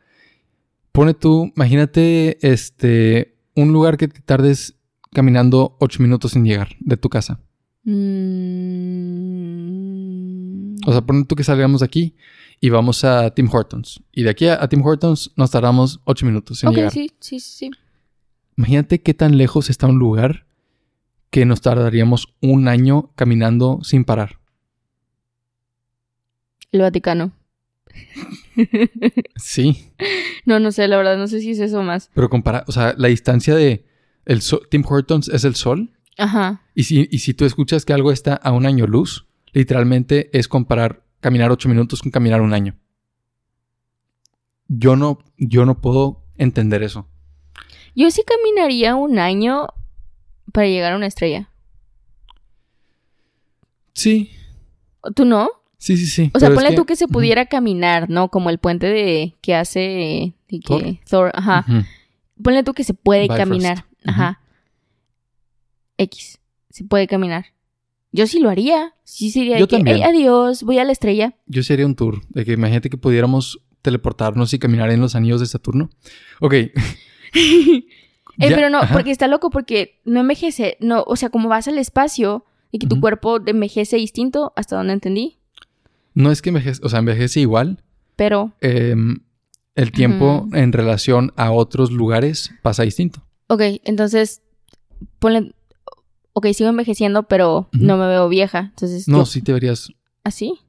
[0.92, 4.76] Pone tú, imagínate este, un lugar que te tardes
[5.14, 7.40] caminando ocho minutos en llegar de tu casa.
[7.84, 7.94] Mm.
[10.86, 12.16] O sea, pone tú que salgamos aquí
[12.60, 14.04] y vamos a Tim Hortons.
[14.12, 16.88] Y de aquí a, Tim Hortons nos tardamos ocho minutos en llegar.
[16.88, 17.72] Ok, sí, sí, sí.
[18.58, 20.46] Imagínate qué tan lejos está un lugar
[21.30, 24.40] que nos tardaríamos un año caminando sin parar.
[26.72, 27.32] El Vaticano.
[29.36, 29.92] sí.
[30.46, 32.10] No, no sé, la verdad, no sé si es eso más.
[32.14, 33.86] Pero compara, o sea, la distancia de
[34.26, 35.92] el Tim Hortons es el sol.
[36.18, 36.62] Ajá.
[36.76, 40.48] Y si, y si tú escuchas que algo está a un año luz, literalmente es
[40.48, 42.76] comparar caminar ocho minutos con caminar un año.
[44.68, 47.08] Yo no, yo no puedo entender eso.
[47.96, 49.68] Yo sí caminaría un año
[50.52, 51.50] para llegar a una estrella.
[53.94, 54.32] Sí.
[55.16, 55.50] ¿Tú no?
[55.84, 56.32] Sí, sí, sí.
[56.34, 58.30] O sea, ponle tú que se pudiera caminar, ¿no?
[58.30, 60.34] Como el puente de que hace
[61.10, 61.32] Thor.
[61.34, 61.66] ajá.
[62.42, 63.84] Ponle tú que se puede caminar.
[64.06, 64.40] Ajá.
[65.98, 66.40] X.
[66.70, 67.48] Se puede caminar.
[68.14, 68.94] Yo sí lo haría.
[69.04, 70.04] Sí sería Yo también.
[70.04, 71.36] adiós, voy a la estrella.
[71.48, 72.22] Yo sería un tour.
[72.30, 75.90] De que imagínate que pudiéramos teleportarnos y caminar en los anillos de Saturno.
[76.40, 76.54] Ok.
[77.34, 77.84] eh,
[78.38, 80.78] pero no, porque está loco porque no envejece.
[80.80, 84.94] No, o sea, como vas al espacio y que tu cuerpo envejece distinto, hasta donde
[84.94, 85.40] entendí.
[86.14, 87.84] No es que envejece, o sea, envejece igual.
[88.16, 88.54] Pero.
[88.62, 89.20] Em,
[89.76, 93.26] el tiempo en relación a otros lugares pasa distinto.
[93.48, 94.44] Ok, entonces,
[95.20, 95.54] ponle.
[96.34, 98.60] Ok, sigo envejeciendo, pero no me veo vieja.
[98.60, 99.08] Entonces.
[99.08, 99.92] No, sí te verías.
[100.24, 100.60] ¿Así?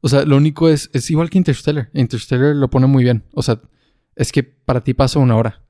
[0.00, 0.90] O sea, lo único es.
[0.92, 1.90] Es igual que Interstellar.
[1.94, 3.24] Interstellar lo pone muy bien.
[3.32, 3.60] O sea,
[4.16, 5.62] es que para ti pasa una hora.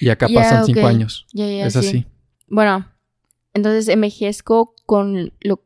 [0.00, 1.26] Y acá pasan cinco años.
[1.34, 2.06] es así.
[2.48, 2.88] Bueno,
[3.54, 5.62] entonces envejezco con lo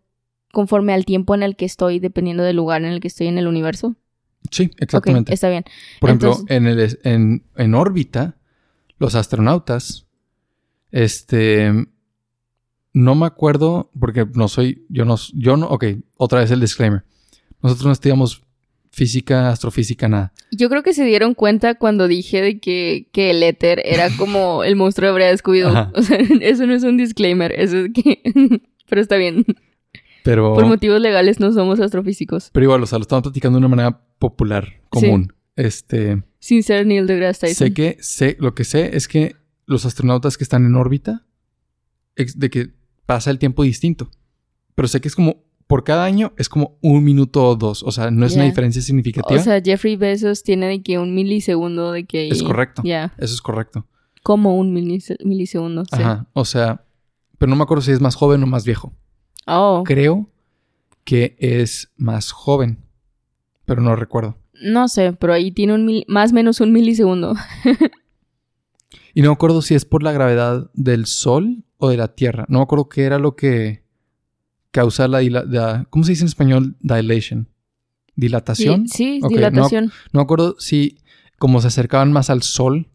[0.54, 3.36] conforme al tiempo en el que estoy, dependiendo del lugar en el que estoy en
[3.36, 3.94] el universo.
[4.50, 5.34] Sí, exactamente.
[5.34, 5.64] está bien.
[6.00, 8.36] Por ejemplo, en, el, en, en órbita,
[8.98, 10.06] los astronautas,
[10.90, 11.70] este,
[12.94, 15.84] no me acuerdo, porque no soy, yo no, yo no, ok,
[16.16, 17.04] otra vez el disclaimer.
[17.60, 18.42] Nosotros no estudiamos
[18.94, 20.32] física, astrofísica, nada.
[20.52, 24.64] Yo creo que se dieron cuenta cuando dije de que, que el éter era como
[24.64, 25.34] el monstruo de Brea.
[25.94, 28.22] O sea, eso no es un disclaimer, eso es que...
[28.88, 29.44] Pero está bien.
[30.24, 30.54] Pero...
[30.54, 32.48] Por motivos legales no somos astrofísicos.
[32.52, 35.32] Pero igual, o sea, lo estamos platicando de una manera popular, común.
[35.54, 36.24] Este...
[36.38, 37.68] Sin ser Neil deGrasse Tyson.
[37.68, 41.26] Sé que, sé, lo que sé es que los astronautas que están en órbita,
[42.16, 42.70] de que
[43.04, 44.10] pasa el tiempo distinto.
[44.74, 47.82] Pero sé que es como, por cada año es como un minuto o dos.
[47.82, 49.38] O sea, no es una diferencia significativa.
[49.38, 52.28] O sea, Jeffrey Bezos tiene de que un milisegundo de que...
[52.28, 52.82] Es correcto.
[52.82, 53.12] Ya.
[53.18, 53.86] Eso es correcto.
[54.22, 55.84] Como un milisegundo.
[55.92, 56.26] Ajá.
[56.32, 56.86] O sea,
[57.36, 58.94] pero no me acuerdo si es más joven o más viejo.
[59.46, 59.82] Oh.
[59.84, 60.28] Creo
[61.04, 62.84] que es más joven,
[63.64, 64.36] pero no recuerdo.
[64.62, 67.34] No sé, pero ahí tiene un más o menos un milisegundo.
[69.14, 72.46] y no me acuerdo si es por la gravedad del Sol o de la Tierra.
[72.48, 73.84] No me acuerdo qué era lo que
[74.70, 76.76] causa la, ¿cómo se dice en español?
[76.80, 77.48] Dilation.
[78.16, 78.88] ¿Dilatación?
[78.88, 79.86] Sí, dilatación.
[80.12, 80.98] No, me acuerdo si
[81.38, 82.88] como se acercaban más al Sol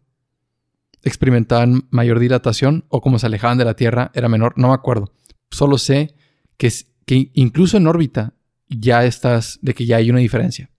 [1.02, 4.54] experimentaban mayor dilatación o como se alejaban de la Tierra era menor.
[4.56, 5.12] No me acuerdo.
[5.50, 6.14] Solo sé
[6.60, 6.70] que,
[7.06, 8.34] que incluso en órbita
[8.68, 10.70] ya estás, de que ya hay una diferencia.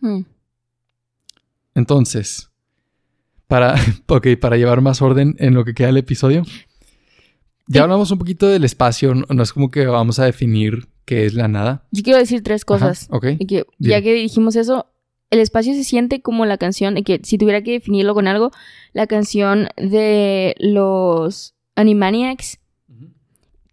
[0.00, 0.22] Hmm.
[1.76, 2.50] Entonces,
[3.46, 3.76] Para,
[4.08, 6.42] ok, para llevar más orden en lo que queda del episodio.
[7.68, 11.26] Ya hablamos un poquito del espacio, no, no es como que vamos a definir qué
[11.26, 11.86] es la nada.
[11.92, 13.04] Yo quiero decir tres cosas.
[13.08, 13.26] Ajá, ok.
[13.38, 13.92] Y que, Dime.
[13.92, 14.92] ya que dijimos eso,
[15.30, 18.50] el espacio se siente como la canción, que si tuviera que definirlo con algo,
[18.94, 22.58] la canción de los Animaniacs,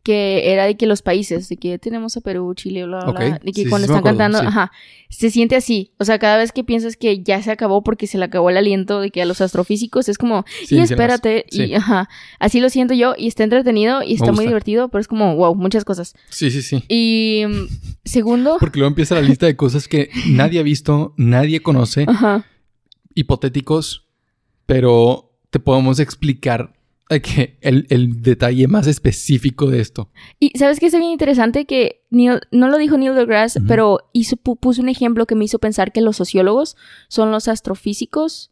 [0.03, 3.17] que era de que los países, de que tenemos a Perú, Chile, bla, bla, Ok.
[3.19, 4.45] bla, de que Sí, cuando sí están acuerdo, cantando, sí.
[4.47, 4.71] ajá,
[5.09, 5.91] se siente así.
[5.99, 8.57] O sea, cada vez que piensas que ya se acabó porque se le acabó el
[8.57, 12.07] aliento de que a los astrofísicos es como, Sí, y espérate, y ajá,
[12.39, 15.53] así lo siento yo, y está entretenido y está muy divertido, pero es como, wow,
[15.55, 16.15] muchas cosas.
[16.29, 16.83] Sí, sí, sí.
[16.87, 17.67] Y mm,
[18.05, 22.45] segundo, Porque luego empieza la lista de cosas que nadie ha visto, nadie conoce, ajá.
[23.15, 24.07] hipotéticos,
[24.65, 26.73] pero te podemos explicar
[27.09, 30.11] el, el detalle más específico de esto.
[30.39, 34.37] Y sabes que es bien interesante que Neil, no lo dijo Neil deGrasse, pero hizo,
[34.37, 38.51] puso un ejemplo que me hizo pensar que los sociólogos son los astrofísicos.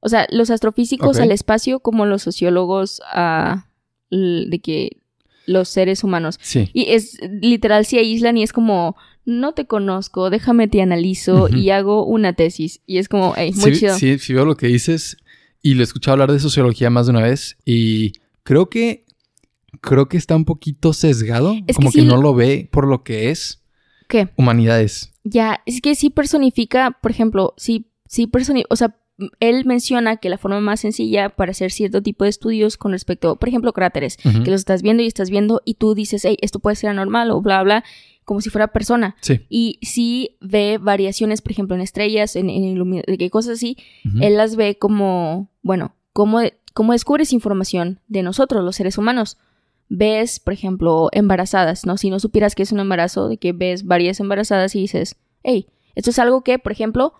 [0.00, 3.68] O sea, los astrofísicos al espacio como los sociólogos a
[4.10, 4.98] l- de que
[5.46, 6.38] los seres humanos.
[6.42, 6.68] Sí.
[6.72, 11.70] Y es literal se aíslan y es como no te conozco, déjame te analizo y
[11.70, 12.80] hago una tesis.
[12.86, 13.98] Y es como, hey, muy sí, chido.
[13.98, 15.16] sí, sí veo lo que dices
[15.70, 19.04] y lo he escuchado hablar de sociología más de una vez y creo que
[19.80, 23.02] creo que está un poquito sesgado, Es como que, sí- no lo ve por lo
[23.02, 23.62] que es
[24.08, 24.28] ¿Qué?
[24.36, 25.12] humanidades.
[25.24, 28.96] Ya, es que sí personifica, por ejemplo, sí, sí personifica, o sea,
[29.40, 33.36] él menciona que la forma más sencilla para hacer cierto tipo de estudios con respecto,
[33.36, 36.58] por ejemplo, cráteres, que los estás viendo y estás viendo y tú dices, hey, esto
[36.58, 37.82] puede ser anormal o bla, bla,
[38.26, 39.16] como si fuera persona.
[39.20, 39.46] Sí.
[39.48, 43.78] Y sí ve variaciones, por ejemplo, en estrellas, en, en cosas así,
[44.20, 46.40] él las ve como, bueno, cómo,
[46.74, 49.38] cómo descubres información de nosotros, los seres humanos.
[49.88, 51.96] Ves, por ejemplo, embarazadas, ¿no?
[51.96, 55.68] Si no supieras que es un embarazo, de que ves varias embarazadas y dices, hey,
[55.94, 57.14] esto es algo que, por ejemplo,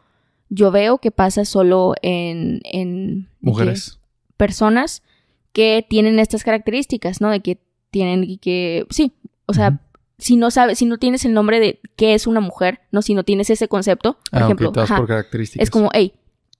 [0.48, 4.00] yo veo que pasa solo en, en que Mujeres.
[4.36, 5.04] personas
[5.52, 7.30] que tienen estas características, ¿no?
[7.30, 7.60] De que
[7.92, 9.12] tienen que, sí,
[9.46, 9.80] o sea.
[10.18, 13.02] Si no sabes, si no tienes el nombre de qué es una mujer, ¿no?
[13.02, 15.62] Si no tienes ese concepto, por Ah, ejemplo, ajá, por características.
[15.64, 16.12] es como, hey,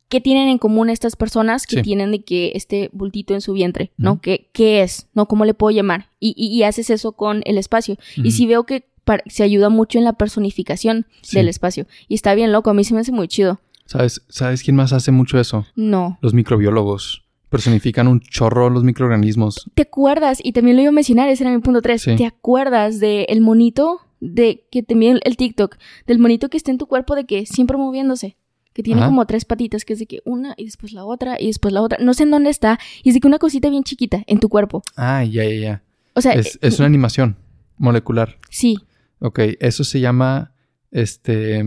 [0.09, 1.83] ¿qué tienen en común estas personas que Sí.
[1.83, 3.91] tienen de que este bultito en su vientre?
[3.97, 4.21] ¿no?
[4.21, 5.09] ¿Qué, ¿Qué es?
[5.15, 5.27] ¿No?
[5.27, 6.11] ¿Cómo le puedo llamar?
[6.21, 7.97] Y, y- y haces eso con el espacio.
[8.17, 8.85] Y sí veo que
[9.27, 11.37] se ayuda mucho en la personificación Sí.
[11.37, 11.87] del espacio.
[12.09, 13.61] Y está bien loco, a mí se me hace muy chido.
[13.85, 15.65] ¿Sabes, ¿Sabes quién más hace mucho eso?
[15.77, 16.19] No.
[16.21, 17.23] Los microbiólogos.
[17.49, 19.71] Personifican un chorro los microorganismos.
[19.75, 20.39] ¿Te acuerdas?
[20.43, 22.03] Y también lo iba a mencionar, ese era mi punto 3.
[22.03, 22.17] Sí.
[22.17, 25.77] ¿Te acuerdas del monito de que te el- TikTok?
[26.07, 28.37] Del monito que está en tu cuerpo de que siempre moviéndose.
[28.73, 29.09] Que tiene Ajá.
[29.09, 31.81] como tres patitas, que es de que una y después la otra y después la
[31.81, 31.97] otra.
[32.03, 32.79] No sé en dónde está.
[33.03, 34.83] Y es de que una cosita bien chiquita en tu cuerpo.
[34.97, 35.83] Ah, ya, ya, ya.
[36.15, 37.37] O sea, Es, eh, es una animación
[37.79, 38.37] molecular.
[38.51, 38.79] sí.
[39.19, 40.53] Ok, eso se llama
[40.91, 41.65] este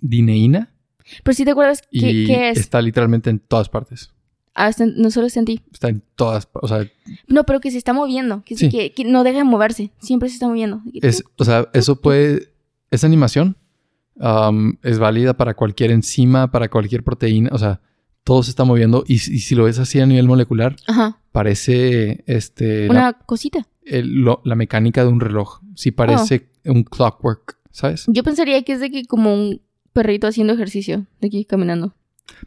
[0.00, 0.72] dineína
[1.22, 2.58] Pero sí te acuerdas y es.
[2.58, 4.10] está literalmente en todas partes.
[4.58, 5.60] Ah, está no solo está en ti.
[5.72, 6.88] Está en todas, pa- o sea,
[7.28, 8.42] No, pero que se está moviendo.
[8.44, 8.70] Que, Sí.
[8.70, 9.92] que, que no deja de moverse.
[9.98, 10.80] Siempre se está moviendo.
[10.94, 12.52] Es, o sea, eso puede,
[12.90, 13.56] esa animación
[14.16, 17.80] um, es válida para cualquier enzima, para cualquier proteína, o sea,
[18.24, 21.20] todo se está moviendo y, si- y si lo ves así a nivel molecular, Ajá.
[21.32, 23.66] parece este Una la, cosita.
[23.84, 25.60] el- lo- la mecánica de un reloj.
[25.74, 26.72] Sí parece Oh.
[26.72, 28.04] un clockwork, ¿sabes?
[28.08, 29.60] Yo pensaría que es de que como un
[29.92, 31.06] perrito haciendo ejercicio.
[31.20, 31.94] De aquí caminando.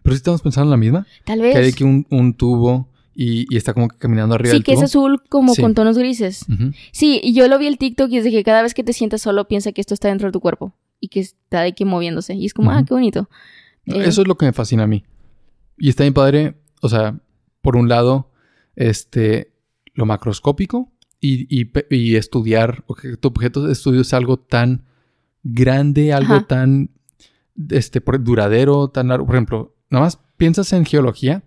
[0.03, 1.73] Pero si estamos pensando en la misma, Tal que hay vez.
[1.73, 4.81] aquí un, un tubo y, y está como que caminando arriba Sí, del que es
[4.83, 5.61] azul como Sí.
[5.61, 6.45] con tonos grises.
[6.91, 8.93] Sí, y yo lo vi el TikTok y es de que cada vez que te
[8.93, 11.85] sientas solo piensa que esto está dentro de tu cuerpo y que está de que
[11.85, 12.35] moviéndose.
[12.35, 13.29] Y es como, ah, qué bonito.
[13.85, 15.03] Eh, Eso es lo que me fascina a mí.
[15.77, 17.19] Y está bien padre, o sea,
[17.61, 18.31] por un lado,
[18.75, 19.53] este,
[19.93, 24.85] lo macroscópico y, y y estudiar, objeto, objetos de estudio es algo tan
[25.43, 26.47] grande, algo Ajá.
[26.47, 26.91] tan
[27.71, 29.25] este, por- duradero, tan largo.
[29.25, 31.43] Por ejemplo, nada más piensas en geología,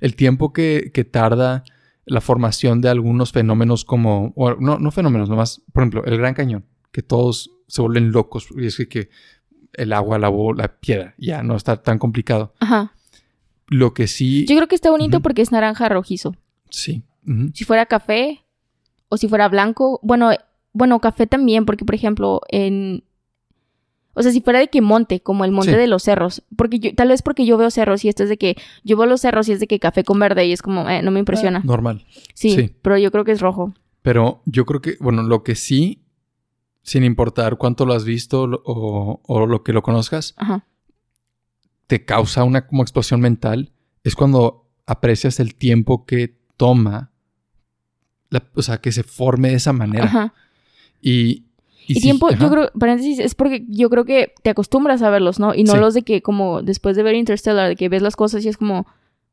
[0.00, 1.64] el tiempo que, que tarda
[2.04, 6.34] la formación de algunos fenómenos como, o no, no fenómenos, nomás, por ejemplo, el Gran
[6.34, 9.08] Cañón, que todos se vuelven locos y es que, que
[9.74, 12.52] el agua lavó la piedra, ya no está tan complicado.
[12.60, 12.92] Ajá.
[13.68, 16.34] Lo que sí, Yo creo que está bonito porque es naranja rojizo.
[16.68, 17.04] sí,
[17.54, 18.44] Si fuera café
[19.08, 20.30] o si fuera blanco, bueno,
[20.72, 23.04] bueno, café también, porque por ejemplo, en
[24.14, 25.76] o sea, si fuera de que monte, como el monte Sí.
[25.78, 28.36] de los cerros, porque yo, tal vez porque yo veo cerros y esto es de
[28.38, 30.88] que yo veo los cerros y es de que café con verde y es como,
[30.90, 31.58] eh, no me impresiona.
[31.58, 32.04] Ah, normal.
[32.34, 32.74] sí, sí.
[32.82, 33.72] pero yo creo que es rojo.
[34.02, 36.02] Pero yo creo que, bueno, lo que sí,
[36.82, 40.64] sin importar cuánto lo has visto o, o lo que lo conozcas, Ajá.
[41.86, 43.72] te causa una como explosión mental,
[44.04, 47.12] es cuando aprecias el tiempo que toma,
[48.30, 50.04] la- o sea, que se forme de esa manera.
[50.06, 50.34] Ajá.
[51.00, 51.46] Y,
[51.86, 55.10] Y, sí, tiempo, ajá, yo creo, paréntesis, es porque yo creo que te acostumbras a
[55.10, 55.54] verlos, ¿no?
[55.54, 55.78] Y no Sí.
[55.78, 58.56] los de que como después de ver Interstellar, de que ves las cosas y es
[58.56, 58.86] como,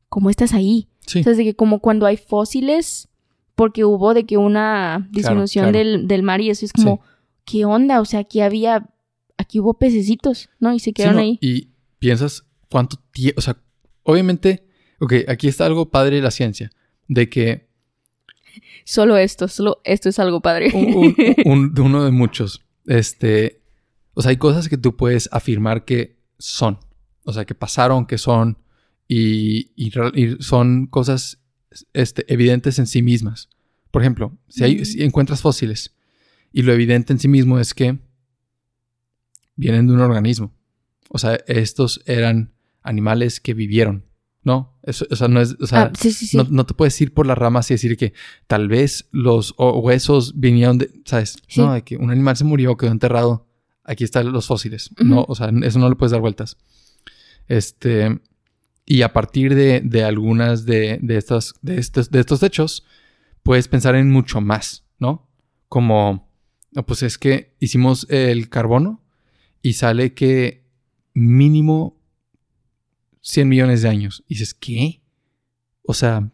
[0.08, 0.88] ¿cómo estás ahí?
[1.06, 1.20] Sí.
[1.20, 3.08] O sea, de que como cuando hay fósiles,
[3.54, 5.78] porque hubo de que una disminución claro.
[5.78, 7.00] Del, del mar y eso es como,
[7.44, 8.00] ¿qué onda?
[8.00, 8.88] O sea, aquí había,
[9.36, 10.72] aquí hubo pececitos, ¿no?
[10.72, 11.22] Y se quedaron ¿no?
[11.22, 11.38] ahí.
[11.40, 13.56] Y piensas cuánto tiempo, o sea,
[14.02, 14.64] obviamente,
[14.98, 16.70] ok, aquí está algo padre de la ciencia,
[17.06, 17.68] de que
[18.84, 20.70] Solo esto, solo esto es algo padre.
[20.74, 23.62] un- un- un- de uno de muchos, este,
[24.14, 26.78] o sea, hay cosas que tú puedes afirmar que son,
[27.24, 28.58] o sea, que pasaron, que son,
[29.08, 31.38] y, y real- y son cosas
[31.92, 33.48] este, evidentes en sí mismas.
[33.90, 35.94] Por ejemplo, si, hay, si encuentras fósiles
[36.52, 37.98] y lo evidente en sí mismo es que
[39.56, 40.52] vienen de un organismo.
[41.08, 44.04] O sea, estos eran animales que vivieron,
[44.42, 44.69] ¿no?
[44.82, 46.36] Eso, o sea, no es, o sea, ah, sí, sí, sí.
[46.36, 48.14] no, no te puedes ir por las ramas y decir que
[48.46, 51.36] tal vez los huesos vinieron de, ¿sabes?
[51.56, 53.46] No, de que un animal se murió, quedó enterrado.
[53.84, 54.90] Aquí están los fósiles.
[54.98, 56.56] No, o sea, eso no le puedes dar vueltas.
[57.48, 58.20] Este,
[58.86, 62.86] y a partir de, de algunas de, de, estas, de, estos, de estos hechos,
[63.42, 65.28] puedes pensar en mucho más, ¿no?
[65.68, 66.28] Como,
[66.72, 69.02] no, pues es que hicimos el carbono
[69.62, 70.64] y sale que
[71.14, 71.99] mínimo
[73.20, 74.22] 100 millones de años.
[74.26, 75.00] Y dices, ¿qué?
[75.82, 76.30] O sea,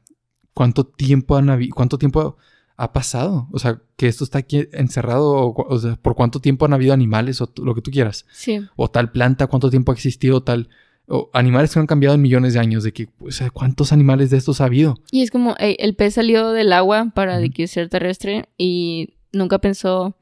[0.55, 2.37] ¿cuánto tiempo, han habi- ¿cuánto tiempo
[2.77, 3.49] ha pasado?
[3.53, 6.93] O sea, que esto está aquí encerrado, o, o sea, ¿por cuánto tiempo han habido
[6.93, 8.27] animales o lo que tú quieras?
[8.33, 8.61] Sí.
[8.77, 10.69] O tal planta, ¿cuánto tiempo ha existido tal?
[11.09, 14.31] O animales que han cambiado en millones de años, de que, o sea, ¿cuántos animales
[14.31, 14.97] de estos ha habido?
[15.13, 19.15] Y es como, ey, el pez salió del agua para de que ser terrestre y
[19.33, 20.17] nunca pensó,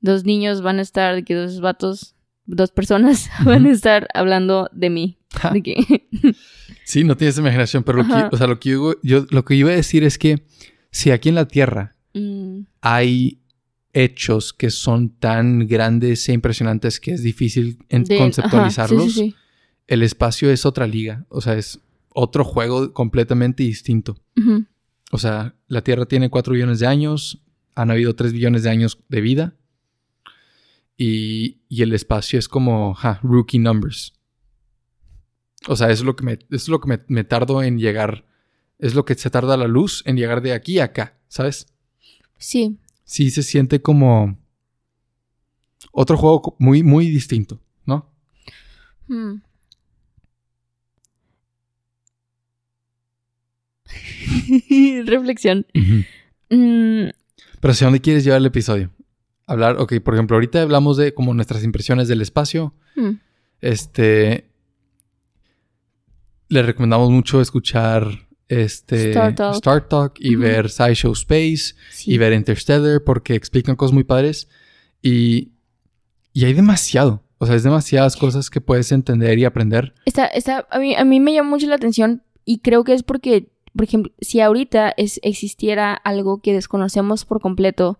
[0.00, 2.13] dos niños van a estar, de que dos vatos,
[2.46, 5.18] dos personas van a estar hablando de mí.
[5.52, 6.34] De
[6.84, 8.28] Sí, no tienes imaginación, pero lo que, Ajá.
[8.32, 10.44] o sea, lo que yo, yo- lo que iba a decir es que
[10.90, 13.40] si aquí en la Tierra mm, hay
[13.94, 19.10] hechos que son tan grandes e impresionantes que es difícil en- de- ajá, conceptualizarlos, sí,
[19.10, 19.34] sí, sí.
[19.86, 21.80] el espacio es otra liga, o sea, es
[22.10, 24.16] otro juego completamente distinto.
[25.10, 27.40] O sea, la Tierra tiene 4 billones de años,
[27.74, 29.54] han habido 3 billones de años de vida
[30.96, 34.14] y, y el espacio es como ja, rookie numbers.
[35.66, 38.26] O sea, es lo que, me, es lo que me, me tardo en llegar,
[38.78, 41.66] es lo que se tarda la luz en llegar de aquí a acá, ¿sabes?
[42.38, 42.78] Sí.
[43.04, 44.38] Sí se siente como
[45.92, 48.12] otro juego muy, muy distinto, ¿no?
[49.06, 49.40] Mm.
[55.06, 55.66] Reflexión.
[56.50, 57.08] Mm,
[57.60, 58.90] Pero ¿hacia dónde quieres llevar el episodio?
[59.46, 62.74] Hablar, ok, por ejemplo, ahorita hablamos de como nuestras impresiones del espacio.
[62.96, 63.10] mm.
[63.60, 64.50] Este.
[66.48, 68.06] Le recomendamos mucho escuchar
[68.48, 69.54] este Star Talk.
[69.54, 72.12] Star Talk y ver SciShow Space Sí.
[72.12, 74.48] y ver Interstellar porque explican cosas muy padres.
[75.02, 75.52] Y,
[76.32, 77.22] y hay demasiado.
[77.38, 79.94] O sea, es demasiadas cosas que puedes entender y aprender.
[80.04, 83.02] Está, está, a mí, a mí me llama mucho la atención y creo que es
[83.02, 87.98] porque, por ejemplo, si ahorita es, existiera algo que desconocemos por completo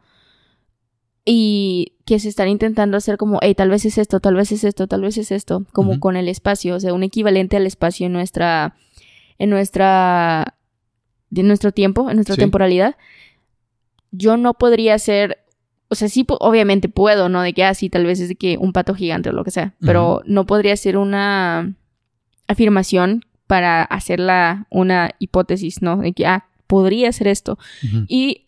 [1.24, 4.62] y que se están intentando hacer como, hey, tal vez es esto, tal vez es
[4.64, 8.06] esto, tal vez es esto, como con el espacio, o sea, un equivalente al espacio
[8.06, 8.76] en nuestra,
[9.38, 10.56] en nuestra,
[11.30, 12.40] de nuestro tiempo, en nuestra Sí.
[12.40, 12.96] temporalidad,
[14.10, 15.38] yo no podría ser
[15.88, 17.42] o sea, sí, obviamente puedo, ¿no?
[17.42, 19.74] De que así tal vez es de que un pato gigante o lo que sea,
[19.80, 21.74] pero no podría ser una
[22.48, 25.98] afirmación para hacerla una hipótesis, ¿no?
[25.98, 27.58] De que, ah, podría ser esto.
[28.08, 28.43] Y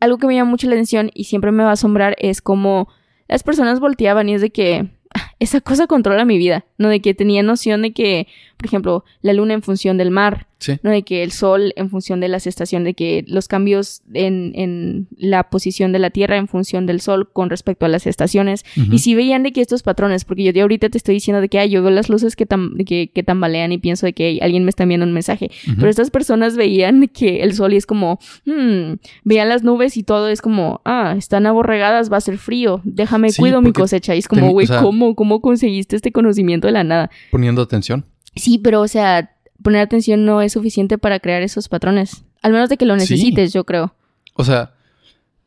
[0.00, 2.88] algo que me llama mucho la atención y siempre me va a asombrar es como
[3.28, 6.88] las personas volteaban y es de que "Ah, esa cosa controla mi vida, ¿no?
[6.88, 10.74] De que tenía noción de que, por ejemplo, la luna en función del mar, Sí.
[10.82, 10.90] ¿no?
[10.90, 15.06] De que el sol en función de las estaciones, de que los cambios en, en
[15.16, 18.66] la posición de la Tierra en función del sol con respecto a las estaciones.
[18.92, 21.48] Y si veían de que estos patrones, porque yo de ahorita te estoy diciendo de
[21.48, 24.28] que ay, yo veo las luces que, tam- que, que tambalean y pienso de que
[24.28, 25.50] "Ey, alguien me está enviando un mensaje.
[25.76, 30.02] Pero estas personas veían que el sol y es como, hmm, veían las nubes y
[30.02, 34.14] todo es como, ah, están aborregadas, va a ser frío, déjame Sí, cuido mi cosecha.
[34.14, 37.10] Y es como, güey, o sea- ¿cómo, ¿cómo conseguiste este conocimiento de la nada?
[37.30, 38.04] Poniendo atención.
[38.34, 42.24] Sí, pero o sea, poner atención no es suficiente para crear esos patrones.
[42.42, 43.00] Al menos de que lo Sí.
[43.02, 43.94] necesites, yo creo.
[44.34, 44.74] O sea,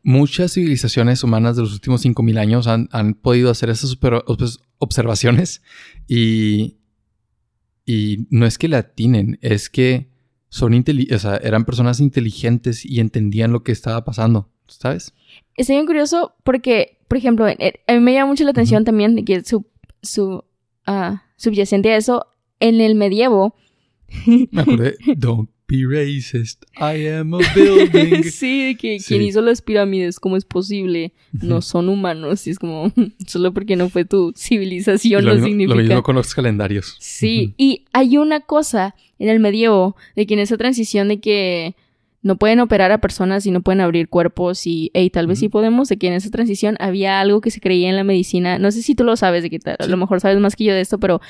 [0.04, 4.60] muchas civilizaciones humanas de los últimos 5000 años han, han podido hacer esas super- pues,
[4.78, 5.62] observaciones
[6.08, 6.78] y,
[7.86, 10.10] y no es que la atinen, es que
[10.50, 15.14] son o sea, eran personas inteligentes y entendían lo que estaba pasando, ¿sabes?
[15.58, 18.84] Está bien curioso porque, por ejemplo, en- en- a mí me llama mucho la atención
[18.86, 19.66] también de que su,
[20.04, 20.44] su
[20.86, 22.28] ah, subyacente a eso,
[22.60, 23.56] en el medievo,
[24.52, 26.64] Me acordé, don't be racist.
[26.78, 28.24] I am a building.
[28.32, 31.14] sí, de que quien hizo las pirámides, ¿cómo es posible?
[31.32, 32.46] No son humanos.
[32.48, 32.92] Y es como,
[33.28, 35.76] solo porque no fue tu civilización no significa.
[35.76, 36.96] Lo mismo con los calendarios.
[37.00, 41.76] Sí, y hay una cosa en el medievo de que en esa transición de que
[42.24, 45.50] no pueden operar a personas y no pueden abrir cuerpos y, hey, tal vez sí
[45.50, 46.78] podemos, de que en esa transición.
[46.80, 49.50] Había algo que se creía en la medicina, no sé si tú lo sabes, de
[49.50, 51.22] que a lo mejor sabes más que yo de esto, pero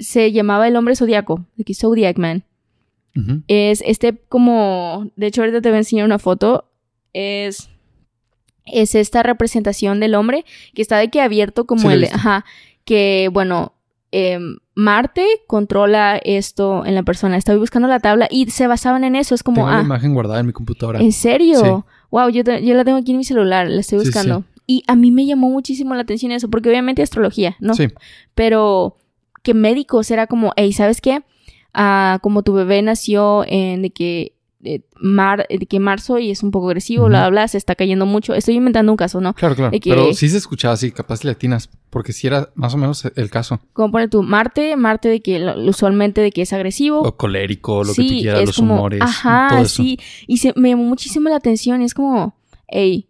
[0.00, 2.44] se llamaba el hombre zodiaco, de que Zodiac Man.
[3.48, 6.70] Es este como, de hecho ahorita te voy a enseñar una foto,
[7.12, 7.68] es,
[8.64, 12.44] es esta representación del hombre que está de que abierto como el, ajá,
[12.84, 13.72] que bueno,
[14.10, 17.36] Em, Marte controla esto en la persona.
[17.36, 19.34] Estaba buscando la tabla y se basaban en eso.
[19.34, 19.56] Es como.
[19.56, 21.00] Tengo ah, imagen guardada en mi computadora.
[21.00, 21.84] ¿En serio?
[22.10, 24.44] Wow, yo, yo, la tengo aquí en mi celular, la estoy buscando.
[24.66, 27.74] y a mí me llamó muchísimo la atención eso, porque obviamente astrología, ¿no?
[27.74, 27.88] Sí.
[28.34, 28.96] Pero
[29.42, 31.22] que médicos era como, hey, ¿sabes qué?
[31.74, 36.42] Ah, como tu bebé nació en de que de, mar, de que marzo y es
[36.42, 38.34] un poco agresivo, bla, bla, se está cayendo mucho.
[38.34, 39.34] Estoy inventando un caso, ¿no?
[39.34, 39.76] Claro, claro.
[39.82, 43.60] Pero sí se escuchaba así, capaz latinas, porque sí era más o menos el caso.
[43.72, 47.00] Como pone tú, Marte, Marte de que usualmente de que es agresivo.
[47.02, 49.00] O colérico, lo que tú quieras, los humores.
[49.00, 49.82] Ajá, todo eso.
[49.82, 49.98] sí.
[50.26, 52.34] Y se, me llamó muchísimo la atención y es como,
[52.66, 53.08] hey.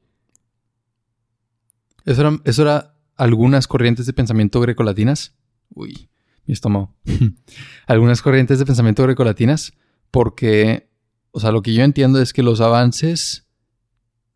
[2.05, 5.34] Eso era, eso era algunas corrientes de pensamiento grecolatinas.
[5.74, 6.09] Uy,
[6.46, 6.94] mi estómago.
[7.86, 9.72] algunas corrientes de pensamiento grecolatinas
[10.11, 10.88] porque
[11.31, 13.47] o sea, lo que yo entiendo es que los avances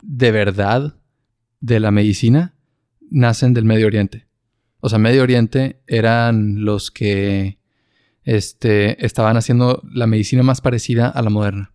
[0.03, 0.97] de verdad
[1.61, 2.55] de la medicina
[3.11, 4.26] nacen del Medio Oriente.
[4.80, 7.59] O sea, Medio Oriente eran los que
[8.24, 11.72] este, estaban haciendo la medicina más parecida a la moderna.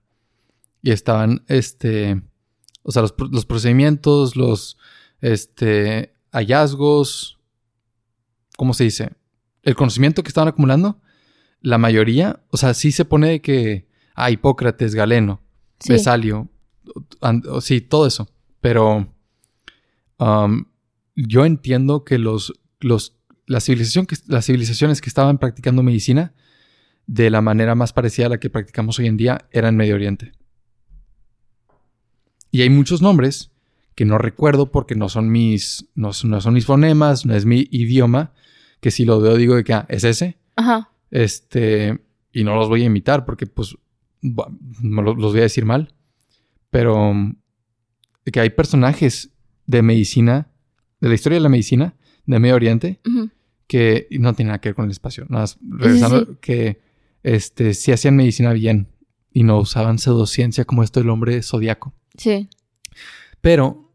[0.82, 2.22] Y estaban, este,
[2.84, 4.78] o sea, los, los procedimientos, los
[5.22, 7.40] este, hallazgos,
[8.58, 9.12] ¿cómo se dice?
[9.64, 11.02] El conocimiento que estaban acumulando,
[11.62, 13.88] la mayoría, o sea, sí se pone que
[14.18, 15.42] Ah, Hipócrates, Galeno,
[15.88, 16.50] Besalio,
[17.62, 18.28] sí, todo eso.
[18.62, 19.14] Pero
[20.18, 20.66] um,
[21.16, 23.16] yo entiendo que los, los,
[23.46, 26.34] la civilización que, las civilizaciones que estaban practicando medicina
[27.06, 29.94] de la manera más parecida a la que practicamos hoy en día eran en Medio
[29.94, 30.32] Oriente.
[32.50, 33.52] Y hay muchos nombres
[33.94, 38.34] que no recuerdo porque no son mis, no, son mis fonemas, no es mi idioma,
[38.80, 40.40] que si lo veo digo de que ah, es ese.
[40.56, 40.90] Ajá.
[41.12, 43.78] Este, y no los voy a imitar porque pues
[44.82, 45.94] los voy a decir mal,
[46.70, 47.14] pero
[48.32, 49.32] que hay personajes
[49.66, 50.50] de medicina,
[51.00, 53.00] de la historia de la medicina de Medio Oriente,
[53.68, 55.26] que no tienen nada que ver con el espacio.
[55.30, 56.82] Nada más regresando, que
[57.24, 58.88] este, sí hacían medicina bien
[59.32, 61.94] y no usaban pseudociencia como esto del hombre zodiaco.
[62.18, 62.50] Sí.
[63.42, 63.94] Pero,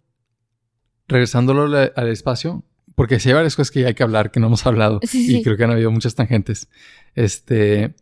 [1.08, 2.64] regresándolo al espacio,
[2.94, 5.56] porque si hay varias cosas que hay que hablar que no hemos hablado y creo
[5.56, 6.68] que han habido muchas tangentes.
[7.14, 7.94] Este,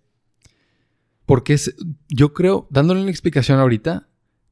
[1.27, 1.75] porque es,
[2.09, 4.09] yo creo, dándole una explicación ahorita,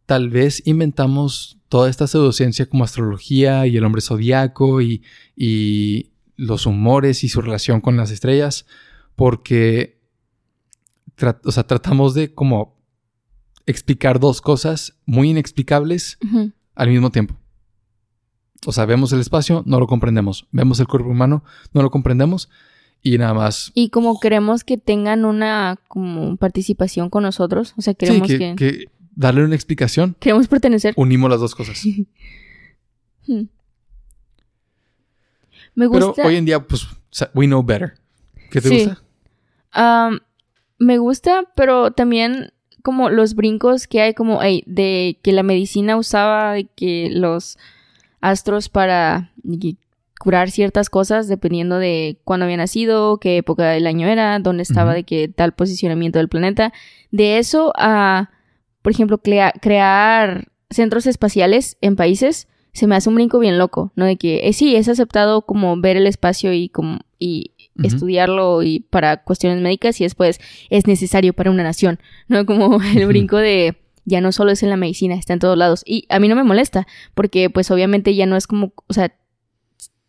[0.06, 5.02] tal vez inventamos toda esta pseudociencia como astrología y el hombre zodiaco y,
[5.36, 8.66] y los humores y su relación con las estrellas,
[9.16, 9.98] porque
[11.44, 12.78] o sea, tratamos de como
[13.66, 16.18] explicar dos cosas muy inexplicables
[16.74, 17.36] al mismo tiempo.
[18.66, 20.46] O sea, vemos el espacio, no lo comprendemos.
[20.52, 22.48] Vemos el cuerpo humano, no lo comprendemos
[23.02, 23.70] y nada más.
[23.74, 28.84] Y como queremos que tengan una como participación con nosotros, o sea, queremos que, que...
[29.14, 30.16] darle una explicación.
[30.18, 30.94] Queremos pertenecer.
[30.96, 31.82] Unimos las dos cosas.
[33.26, 33.42] Hmm.
[35.74, 36.12] Me gusta.
[36.16, 36.88] Pero hoy en día, pues,
[37.34, 37.92] we know better.
[38.50, 39.02] ¿Qué te gusta?
[40.78, 46.54] me gusta, pero también como los brincos que hay como de que la medicina usaba
[46.54, 47.58] de que los
[48.20, 49.32] astros para
[50.18, 54.94] curar ciertas cosas dependiendo de cuándo había nacido, qué época del año era, dónde estaba,
[54.94, 56.72] de qué tal posicionamiento del planeta.
[57.10, 58.30] De eso a,
[58.82, 64.04] por ejemplo, crear centros espaciales en países, se me hace un brinco bien loco, ¿no?
[64.04, 67.52] De que eh, sí, es aceptado como ver el espacio y como y
[67.82, 72.44] estudiarlo y para cuestiones médicas y después es necesario para una nación, ¿no?
[72.46, 75.82] Como el brinco de ya no solo es en la medicina, está en todos lados.
[75.86, 79.14] Y a mí no me molesta, porque pues obviamente ya no es como, o sea,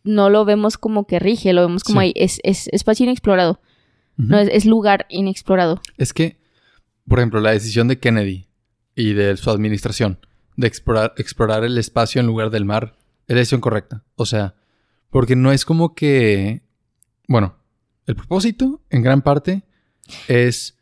[0.02, 3.60] no lo vemos como que rige, lo vemos como ahí, es, espacio inexplorado.
[4.16, 5.80] No, es, lugar inexplorado.
[5.96, 6.38] Es que,
[7.08, 8.48] por ejemplo, la decisión de Kennedy
[8.94, 10.18] y de su administración
[10.56, 12.96] de explorar, explorar el espacio en lugar del mar
[13.26, 14.04] es la decisión correcta.
[14.16, 14.56] O sea,
[15.08, 16.62] porque no es como que.
[17.28, 17.56] Bueno,
[18.06, 19.62] el propósito, en gran parte,
[20.28, 20.76] es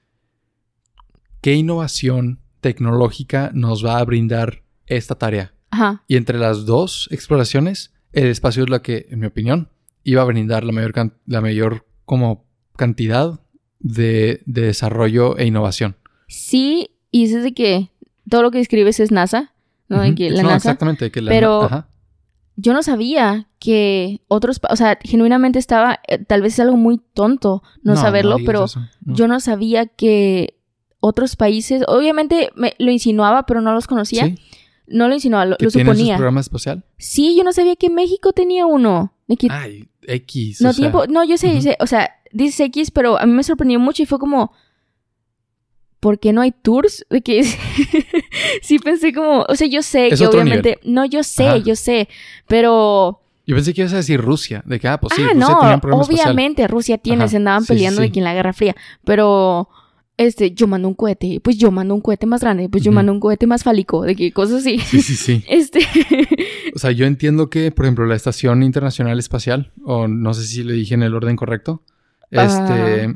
[1.40, 5.54] qué innovación tecnológica nos va a brindar esta tarea.
[5.70, 6.02] Ajá.
[6.08, 9.68] Y entre las dos exploraciones el espacio es la que, en mi opinión,
[10.04, 10.94] iba a brindar la mayor,
[11.26, 12.44] la mayor como
[12.76, 13.40] cantidad
[13.80, 15.96] de, desarrollo e innovación.
[16.26, 17.90] Sí, y dices de que
[18.28, 19.52] todo lo que escribes es NASA,
[19.88, 20.00] ¿no?
[20.00, 20.16] De Ujú.
[20.16, 20.56] que la no, NASA.
[20.70, 21.10] exactamente.
[21.10, 21.88] Que la, pero- ajá.
[22.60, 27.00] Yo no sabía que otros, o sea, genuinamente estaba, eh, tal vez es algo muy
[27.14, 28.66] tonto no, saberlo, pero
[29.04, 30.58] yo no sabía que
[30.98, 34.24] otros países, obviamente me lo insinuaba, pero no los conocía.
[34.26, 34.38] Sí,
[34.90, 36.16] No lo insinuaba, lo, lo tienen su suponía.
[36.16, 36.84] programa espacial.
[36.96, 39.12] Sí, yo no sabía que México tenía uno.
[39.50, 40.60] Ay, X.
[40.62, 41.62] no o sea, tiempo, no, yo sé, ujú.
[41.62, 44.52] sé, o sea, dices X, pero a mí me sorprendió mucho y fue como,
[46.00, 47.04] ¿por qué no hay tours?
[47.10, 47.44] De que
[48.62, 51.56] sí pensé como, o sea, yo sé Es que obviamente, no, yo sé, Ajá.
[51.58, 52.08] yo sé,
[52.46, 54.62] pero Yo pensé que ibas a decir Rusia.
[54.64, 56.20] De que, ah, pues sí, ah, Rusia no, tenía un espacial.
[56.30, 58.76] obviamente Rusia tiene, Ajá, se andaban sí, sí, peleando de que en la Guerra Fría,
[59.04, 59.68] pero
[60.18, 63.12] este, yo mando un cohete, pues yo mando un cohete más grande, pues yo mando
[63.12, 64.78] un cohete más fálico, de que cosas así.
[64.80, 65.44] Sí, sí, sí.
[65.48, 65.80] Este,
[66.74, 70.62] O sea, yo entiendo que, por ejemplo, la Estación Internacional Espacial, o no sé si
[70.62, 71.82] le dije en el orden correcto,
[72.30, 73.14] este, Ah.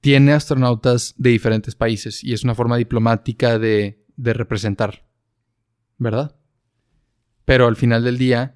[0.00, 5.04] tiene astronautas de diferentes países y es una forma diplomática de, de representar,
[5.98, 6.34] ¿verdad?
[7.44, 8.54] Pero al final del día,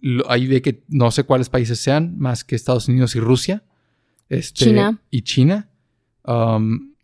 [0.00, 3.62] lo- hay de que no sé cuáles países sean, más que Estados Unidos y Rusia,
[4.28, 5.00] este, China.
[5.10, 5.68] y China.
[6.28, 6.94] Um,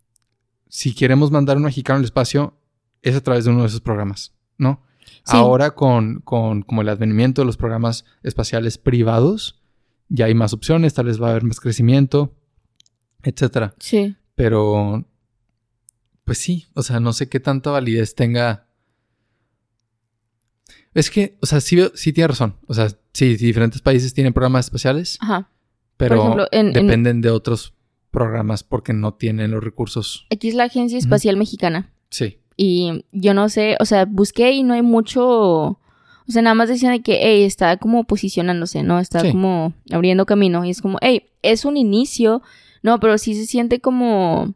[0.68, 2.58] si queremos mandar un mexicano al espacio,
[3.00, 4.82] es a través de uno de esos programas, ¿no?
[5.24, 5.36] Sí.
[5.36, 9.62] Ahora con, con como el advenimiento de los programas espaciales privados,
[10.08, 12.34] ya hay más opciones, tal vez va a haber más crecimiento,
[13.22, 13.74] etcétera.
[13.78, 14.16] sí.
[14.36, 15.04] Pero,
[16.24, 18.66] pues sí, o sea, no sé qué tanta validez tenga.
[20.92, 22.56] Es que, o sea, sí, sí tiene razón.
[22.66, 25.48] O sea, sí, diferentes países tienen programas espaciales, Ajá.
[25.96, 27.74] pero ejemplo, en- en- dependen de otros
[28.14, 30.26] programas porque no tienen los recursos.
[30.30, 31.92] Aquí es la Agencia Espacial Mexicana.
[32.08, 32.38] Sí.
[32.56, 35.22] Y yo no sé, o sea, busqué y no hay mucho.
[35.26, 35.78] O
[36.28, 38.98] sea, nada más decían de que, hey, está como posicionándose, ¿no?
[39.00, 39.32] Está Sí.
[39.32, 40.64] como abriendo camino.
[40.64, 42.40] Y es como, hey, es un inicio.
[42.82, 44.54] No, pero sí se siente como.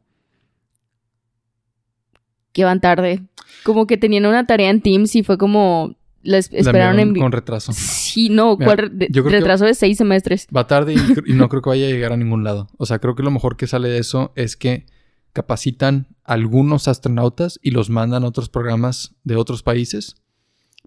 [2.52, 3.22] que van tarde.
[3.64, 5.94] Como que tenían una tarea en Teams y fue como.
[6.22, 7.14] Les esperaron en.
[7.14, 7.72] con retraso.
[7.72, 10.46] Sí, no, Mira, ¿cuál re- de- yo creo que- retraso de seis semestres?
[10.54, 10.94] Va tarde
[11.26, 12.68] y, no creo que vaya a llegar a ningún lado.
[12.76, 14.86] O sea, creo que lo mejor que sale de eso es que
[15.32, 20.16] capacitan algunos astronautas y los mandan a otros programas de otros países.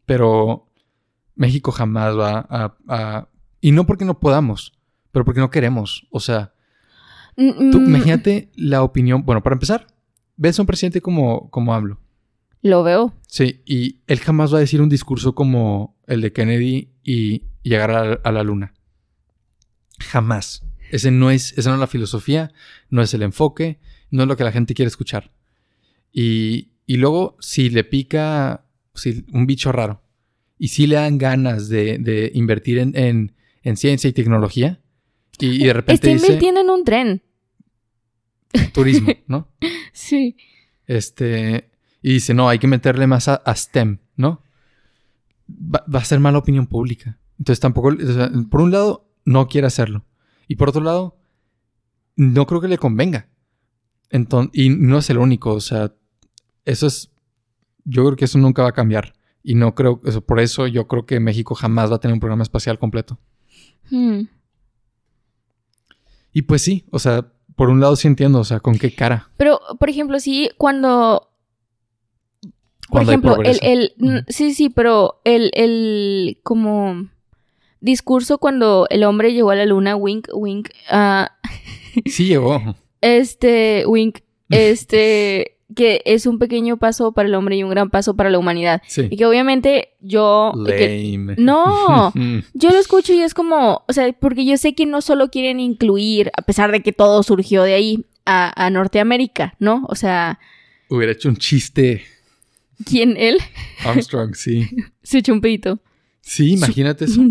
[0.06, 0.68] Pero
[1.36, 3.28] México jamás va a, a-
[3.62, 4.74] Y no porque no podamos,
[5.12, 6.08] pero porque no queremos.
[6.12, 6.54] O sea,
[7.38, 7.44] tú
[7.80, 9.24] Mm, imagínate la opinión...
[9.24, 9.88] Bueno, para empezar,
[10.36, 12.01] ves a un presidente como, como hablo.
[12.62, 13.14] Lo veo.
[13.28, 17.92] Sí, y él jamás va a decir un discurso como el de Kennedy y llegar
[17.92, 18.74] a, a la luna.
[20.00, 20.64] Jamás.
[20.92, 22.52] Ese no es, esa no es la filosofía,
[22.90, 25.32] no es el enfoque, no es lo que la gente quiere escuchar.
[26.12, 30.04] Y, y luego, si le pica si, un bicho raro
[30.60, 34.82] y si le dan ganas de, de invertir en, en- en ciencia y tecnología,
[35.40, 37.22] y, y de repente Está dice invirtiendo en un tren.
[38.74, 39.48] turismo, ¿no?
[39.94, 40.36] Sí.
[40.88, 41.71] Este,
[42.02, 44.44] y dice, no, hay que meterle más a, a STEM, ¿no?
[45.50, 47.18] Va, va a ser mala opinión pública.
[47.38, 50.06] Entonces tampoco, o sea, por un lado, no quiere hacerlo.
[50.48, 51.18] Y por otro lado,
[52.16, 53.30] no creo que le convenga.
[54.10, 55.94] Entonces, y no es el único, o sea,
[56.66, 57.12] eso es,
[57.86, 59.14] yo creo que eso nunca va a cambiar.
[59.44, 62.20] Y no creo, eso, por eso yo creo que México jamás va a tener un
[62.20, 63.18] programa espacial completo.
[63.90, 64.24] Hmm.
[66.34, 69.30] Y pues sí, o sea, por un lado sí entiendo, o sea, con qué cara.
[69.38, 71.31] Pero, por ejemplo, sí, cuando.
[72.92, 77.08] Por Cuando ejemplo, el, el sí, sí, pero el, el como
[77.80, 81.32] discurso cuando el hombre llegó a la luna, wink, wink, ah,
[82.06, 82.76] Sí llegó.
[83.02, 84.20] este, wink,
[84.50, 88.38] este, que es un pequeño paso para el hombre y un gran paso para la
[88.38, 88.82] humanidad.
[88.88, 89.08] Sí.
[89.10, 91.36] Y que obviamente yo, que- Lame.
[91.38, 92.12] no,
[92.54, 95.60] yo lo escucho y es como, o sea, porque yo sé que no solo quieren
[95.60, 99.86] incluir, a pesar de que todo surgió de ahí, a, a Norteamérica, ¿no?
[99.90, 100.40] O sea,
[100.90, 102.04] Hubiera hecho un chiste
[102.86, 103.38] ¿quién él?
[103.84, 104.70] Armstrong, sí.
[105.04, 105.82] Se echó un pedito.
[106.22, 107.22] Sí, imagínate eso.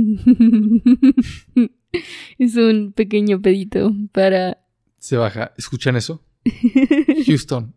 [2.39, 4.59] es un pequeño pedito para...
[4.99, 5.53] Se baja.
[5.57, 6.25] ¿Escuchan eso?
[7.27, 7.75] Houston,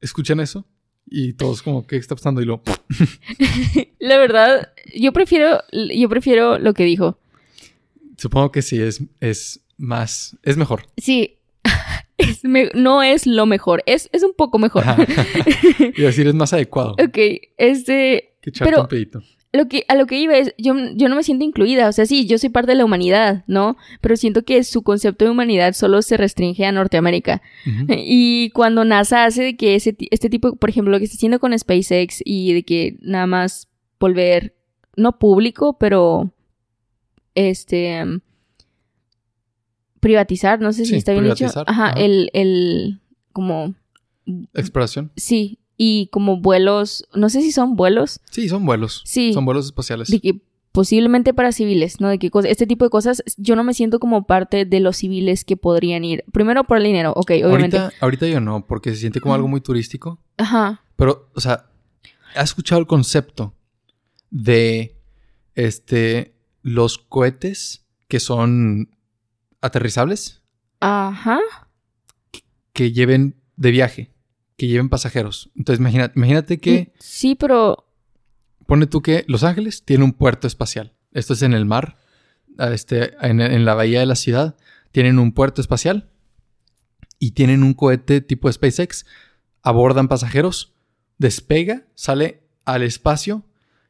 [0.00, 0.66] ¿escuchan eso?
[1.08, 2.42] Y todos como, ¿qué está pasando?
[2.42, 2.62] Y lo...
[4.00, 7.20] La verdad, yo prefiero, yo prefiero lo que dijo.
[8.16, 10.36] Supongo que sí, es, es más...
[10.42, 10.86] Es mejor.
[10.96, 11.38] Sí,
[12.18, 14.84] es me- no es lo mejor, es, es un poco mejor.
[15.96, 17.18] Y decir, es más adecuado ok,
[17.58, 18.34] este...
[18.40, 19.22] que pero- un pedito.
[19.52, 22.04] Lo que, a lo que iba es, yo, yo no me siento incluida, o sea,
[22.04, 23.78] sí, yo soy parte de la humanidad, ¿no?
[24.02, 27.40] Pero siento que su concepto de humanidad solo se restringe a Norteamérica.
[27.66, 27.86] Ujú.
[27.96, 31.40] Y cuando NASA hace de que ese, este tipo, por ejemplo, lo que está haciendo
[31.40, 34.54] con SpaceX y de que nada más volver,
[34.94, 36.34] no público, pero
[37.34, 38.04] este
[40.06, 41.36] privatizar, no sé si Sí, está bien dicho.
[41.36, 42.00] privatizar, Ajá, ajá.
[42.00, 43.00] el, el
[43.32, 43.74] como
[44.54, 45.10] Exploración.
[45.16, 48.20] sí, y como vuelos, no sé si son vuelos.
[48.30, 49.02] Sí, son vuelos.
[49.04, 49.32] Sí.
[49.32, 50.08] Son vuelos espaciales.
[50.08, 50.40] De que
[50.72, 52.08] posiblemente para civiles, ¿no?
[52.08, 55.44] De que este tipo de cosas, yo no me siento como parte de los civiles
[55.44, 56.24] que podrían ir.
[56.32, 57.78] Primero por el dinero, ok, obviamente.
[57.78, 60.18] Ahorita, ahorita yo no, porque se siente como algo muy turístico.
[60.38, 60.82] Ajá.
[60.96, 61.66] Pero, o sea,
[62.34, 63.52] ¿has escuchado el concepto
[64.30, 64.96] de
[65.54, 68.88] este los cohetes que son
[69.60, 70.42] aterrizables?
[70.80, 71.40] Ajá.
[72.72, 74.10] Que lleven de viaje,
[74.56, 75.50] que lleven pasajeros.
[75.56, 76.92] Entonces, imagínate, imagínate que.
[76.98, 77.88] Sí, pero.
[78.66, 80.92] Pone tú que Los Ángeles tiene un puerto espacial.
[81.12, 81.96] Esto es en el mar,
[82.58, 84.56] este, en, en la bahía de la ciudad.
[84.90, 86.10] Tienen un puerto espacial
[87.18, 89.06] y tienen un cohete tipo SpaceX.
[89.62, 90.74] Abordan pasajeros,
[91.18, 93.44] despega, sale al espacio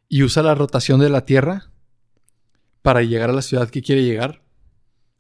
[0.08, 1.70] y usa la rotación de la Tierra
[2.82, 4.45] para llegar a la ciudad que quiere llegar.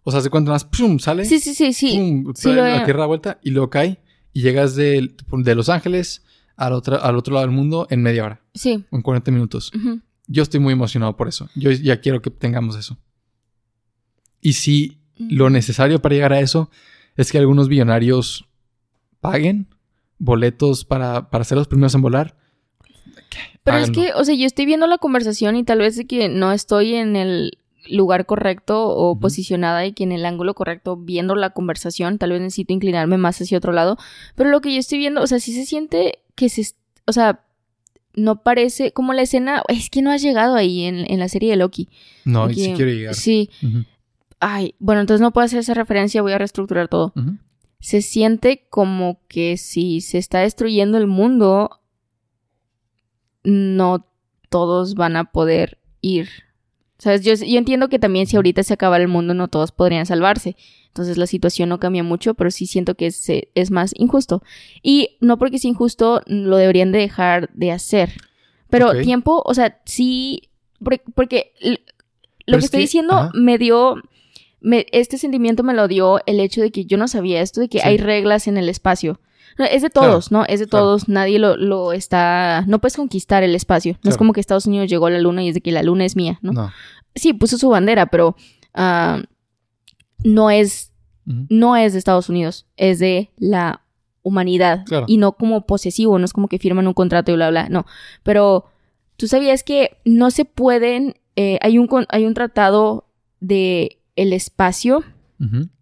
[0.08, 0.64] O sea, ¿se cuánto más?
[0.64, 1.00] ¡Pum!
[1.00, 1.24] Sale.
[1.24, 1.98] Sí, sí, sí, sí.
[1.98, 2.32] ¡Pum!
[2.54, 3.98] la Tierra vuelta y luego cae
[4.32, 8.24] y llegas de, de Los Ángeles al otro, al otro lado del mundo en media
[8.24, 8.40] hora.
[8.54, 8.84] Sí.
[8.92, 9.72] En 40 minutos.
[10.28, 11.48] Yo estoy muy emocionado por eso.
[11.56, 12.98] Yo ya quiero que tengamos eso.
[14.40, 16.70] Y si lo necesario para llegar a eso
[17.16, 18.48] es que algunos billonarios
[19.20, 19.74] paguen
[20.18, 22.36] boletos para, para ser los primeros en volar.
[23.64, 26.28] Pero es que, o sea, yo estoy viendo la conversación y tal vez de que
[26.28, 27.58] no estoy en el
[27.88, 32.40] lugar correcto o posicionada y que en el ángulo correcto viendo la conversación, tal vez
[32.40, 33.96] necesito inclinarme más hacia otro lado,
[34.34, 36.74] pero lo que yo estoy viendo, o sea, sí se siente que se,
[37.06, 37.40] o sea,
[38.14, 41.56] no parece como la escena, es que no has llegado ahí en, la serie de
[41.56, 41.88] Loki.
[42.24, 43.14] No, y sí quiero llegar.
[43.14, 43.50] Sí.
[44.40, 47.12] Ay, bueno, entonces no puedo hacer esa referencia, voy a reestructurar todo.
[47.78, 51.80] Se siente como que si se está destruyendo el mundo,
[53.44, 54.06] no
[54.48, 56.28] todos van a poder ir
[56.98, 57.22] ¿Sabes?
[57.22, 60.56] Yo, yo entiendo que también si ahorita se acaba el mundo no todos podrían salvarse.
[60.88, 64.42] Entonces la situación no cambia mucho, pero sí siento que es, es más injusto.
[64.82, 68.14] Y no porque es injusto lo deberían de dejar de hacer.
[68.70, 70.48] Pero tiempo, o sea, sí,
[70.82, 71.52] porque,
[72.46, 73.96] lo que estoy diciendo me dio,
[74.60, 77.68] me, este sentimiento me lo dio el hecho de que yo no sabía esto, de
[77.68, 79.20] que hay reglas en el espacio
[79.64, 80.44] es de todos, ¿no?
[80.46, 81.08] Es de todos.
[81.08, 82.64] Nadie lo, lo, está.
[82.66, 83.98] No puedes conquistar el espacio.
[84.02, 85.82] No es como que Estados Unidos llegó a la luna y es de que la
[85.82, 86.52] luna es mía, ¿no?
[86.52, 86.72] no.
[87.14, 88.36] Sí, puso su bandera, pero
[88.74, 89.22] ah,
[90.22, 90.92] no es.
[91.24, 92.66] No es de Estados Unidos.
[92.76, 93.82] Es de la
[94.22, 94.84] humanidad.
[95.06, 96.18] Y no como posesivo.
[96.18, 97.68] No es como que firman un contrato y bla, bla.
[97.68, 97.86] No.
[98.22, 98.66] Pero
[99.16, 101.14] tú sabías que no se pueden.
[101.34, 103.08] Eh, hay, un, hay un tratado
[103.40, 105.04] de el espacio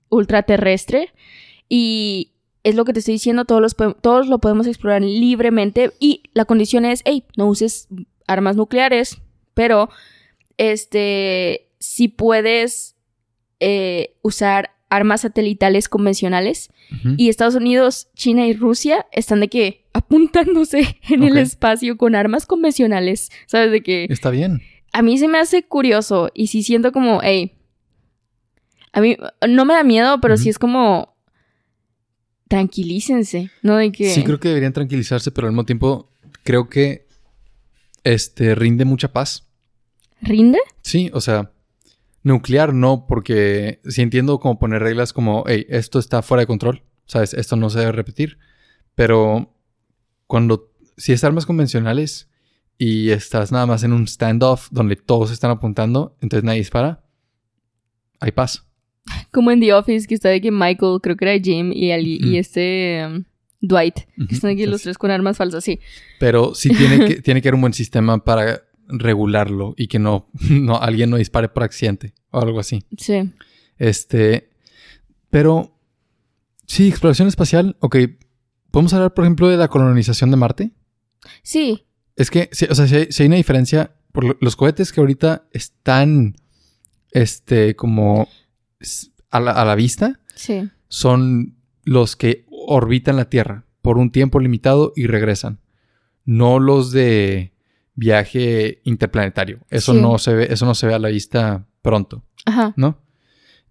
[0.08, 1.12] ultraterrestre
[1.68, 2.33] y
[2.64, 6.46] es lo que te estoy diciendo, todos, los, todos lo podemos explorar libremente y la
[6.46, 7.88] condición es, hey, no uses
[8.26, 9.18] armas nucleares,
[9.52, 9.90] pero
[10.56, 12.96] este, si puedes
[13.60, 16.70] eh, usar armas satelitales convencionales
[17.16, 22.46] y Estados Unidos, China y Rusia están de que apuntándose en el espacio con armas
[22.46, 23.72] convencionales, ¿sabes?
[23.72, 24.06] De que...
[24.08, 24.62] Está bien.
[24.92, 27.52] A mí se me hace curioso y si siento como, hey,
[28.92, 29.16] a mí
[29.48, 31.13] no me da miedo, pero sí es como,
[32.48, 33.76] tranquilícense, ¿no?
[33.76, 34.10] De que...
[34.10, 36.10] Sí, creo que deberían tranquilizarse, pero al mismo tiempo
[36.42, 37.06] creo que
[38.04, 39.48] este rinde mucha paz.
[40.20, 40.58] ¿Rinde?
[40.82, 41.52] Sí, o sea,
[42.22, 46.82] nuclear no, porque si entiendo como poner reglas como, hey, esto está fuera de control,
[47.06, 47.34] ¿sabes?
[47.34, 48.38] Esto no se debe repetir,
[48.94, 49.54] pero
[50.26, 52.30] cuando, si es armas convencionales
[52.78, 57.04] y estás nada más en un standoff donde todos están apuntando, entonces nadie dispara,
[58.20, 58.66] hay paz.
[59.30, 62.38] Como en The Office, que está de que Michael, creo que era Jim, y, y
[62.38, 63.24] este um,
[63.60, 65.80] Dwight, que están aquí los tres con armas falsas, sí.
[66.18, 70.28] Pero sí tiene que, tiene que haber un buen sistema para regularlo y que no,
[70.50, 72.82] no alguien no dispare por accidente o algo así.
[72.96, 73.30] Sí.
[73.78, 74.50] Este,
[75.30, 75.76] pero
[76.66, 77.96] sí, exploración espacial, ok.
[78.70, 80.70] ¿Podemos hablar, por ejemplo, de la colonización de Marte?
[81.42, 81.84] Sí.
[82.16, 86.36] Es que, o sea, si hay, una diferencia, por los cohetes que ahorita están,
[87.12, 88.28] este, como
[89.30, 90.20] a la, vista
[90.88, 95.60] son los que orbitan la Tierra por un tiempo limitado y regresan.
[96.24, 97.52] No los de
[97.94, 99.60] viaje interplanetario.
[99.70, 102.24] Eso no se ve, eso no se ve a la vista pronto.
[102.46, 102.72] Ajá.
[102.76, 102.98] ¿No?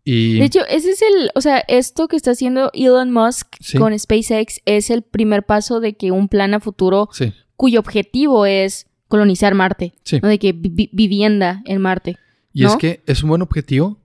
[0.04, 0.40] Y...
[0.40, 4.60] De hecho, ese es el, o sea, esto que está haciendo Elon Musk con SpaceX
[4.66, 7.10] es el primer paso de que un plan a futuro
[7.56, 9.94] cuyo objetivo es colonizar Marte.
[10.10, 12.18] De que vivienda en Marte.
[12.52, 14.00] Y es que es un buen objetivo,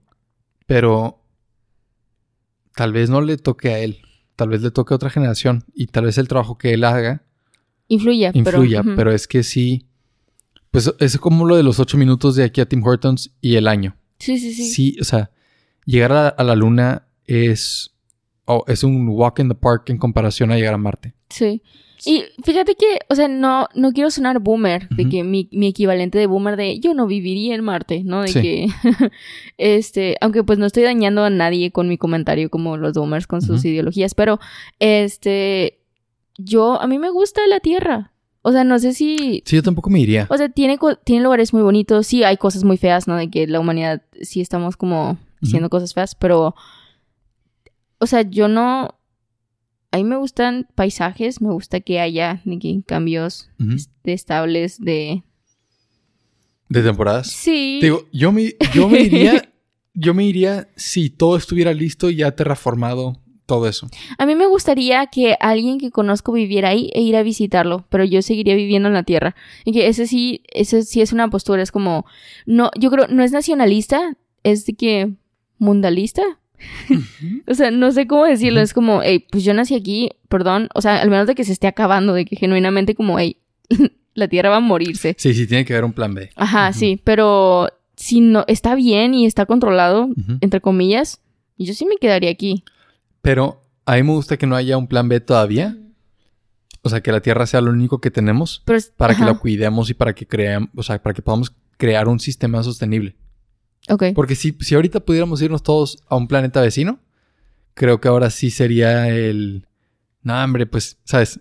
[0.69, 1.19] pero
[2.75, 4.03] tal vez no le toque a él,
[4.35, 7.23] tal vez le toque a otra generación y tal vez el trabajo que él haga
[7.87, 8.29] influya.
[8.35, 9.87] Influya, pero, es que sí,
[10.69, 13.67] pues es como lo de los ocho minutos de aquí a Tim Hortons y el
[13.67, 13.97] año.
[14.19, 14.69] Sí, sí, sí.
[14.69, 15.31] Sí, o sea,
[15.85, 17.95] llegar a, la luna es,
[18.67, 21.15] es un walk in the park en comparación a llegar a Marte.
[21.29, 21.63] Sí.
[22.05, 26.17] Y fíjate que, o sea, no, no quiero sonar boomer, de que mi, mi, equivalente
[26.17, 28.21] de boomer de yo no viviría en Marte, ¿no?
[28.21, 28.67] De que,
[29.57, 33.41] este, aunque pues no estoy dañando a nadie con mi comentario como los boomers con
[33.41, 34.39] sus ideologías, pero,
[34.79, 35.79] este,
[36.37, 38.13] yo, a mí me gusta la Tierra.
[38.41, 39.43] O sea, no sé si...
[39.45, 40.25] Sí, yo tampoco me iría.
[40.29, 42.07] O sea, tiene, tiene lugares muy bonitos.
[42.07, 43.17] Sí, hay cosas muy feas, ¿no?
[43.17, 46.55] De que la humanidad sí estamos como haciendo cosas feas, pero...
[47.99, 48.95] O sea, yo no...
[49.91, 52.41] A mí me gustan paisajes, me gusta que haya
[52.85, 53.49] cambios
[54.03, 55.23] estables de...
[56.67, 57.31] ¿De temporadas?
[57.31, 57.79] Sí.
[57.81, 59.43] digo, yo me, yo me iría...
[59.93, 63.89] yo me iría si todo estuviera listo y ya terraformado todo eso.
[64.17, 68.05] A mí me gustaría que alguien que conozco viviera ahí e ir a visitarlo, pero
[68.05, 69.35] yo seguiría viviendo en la tierra.
[69.65, 72.05] Y que ese sí, ese sí es una postura, es como,
[72.45, 75.13] no, yo creo, no es nacionalista, es de que
[75.57, 76.38] mundalista.
[77.47, 80.81] O sea, no sé cómo decirlo, es como, hey, pues yo nací aquí, perdón, o
[80.81, 83.37] sea, al menos de que se esté acabando, de que genuinamente como, hey,
[84.13, 85.15] la tierra va a morirse.
[85.17, 86.29] Sí, sí, tiene que haber un plan B.
[86.35, 90.09] Ajá, sí, pero si no está bien y está controlado,
[90.41, 91.21] entre comillas,
[91.57, 92.63] yo sí me quedaría aquí.
[93.21, 95.77] Pero a mí me gusta que no haya un plan B todavía.
[96.81, 98.63] O sea, que la Tierra sea lo único que tenemos
[98.95, 102.19] para que la cuidemos y para que creamos, o sea, para que podamos crear un
[102.19, 103.15] sistema sostenible.
[103.89, 104.03] Ok.
[104.15, 106.99] Porque si, si ahorita pudiéramos irnos todos a un planeta vecino,
[107.73, 109.67] creo que ahora sí sería el...
[110.21, 111.39] No, hombre, pues, ¿sabes?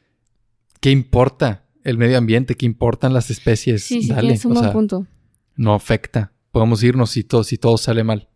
[0.80, 2.54] ¿Qué importa el medio ambiente?
[2.54, 3.84] ¿Qué importan las especies?
[3.84, 4.38] Sí, sí, Dale.
[4.44, 5.06] un buen punto.
[5.54, 6.32] No afecta.
[6.50, 8.28] Podemos irnos si todo, si todo sale mal.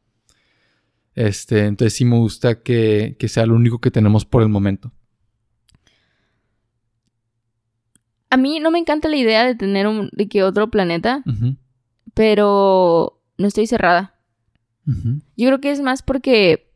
[1.15, 4.93] Este, entonces sí me gusta que, sea lo único que tenemos por el momento.
[8.31, 11.25] A mí no me encanta la idea de tener un, de que otro planeta,
[12.15, 14.15] pero no estoy cerrada.
[14.85, 16.73] Yo creo que es más porque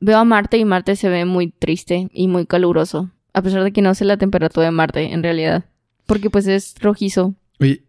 [0.00, 3.72] veo a Marte y Marte se ve muy triste y muy caluroso, a pesar de
[3.72, 5.64] que no sé la temperatura de Marte en realidad,
[6.06, 7.34] porque pues es rojizo.
[7.60, 7.84] Oye,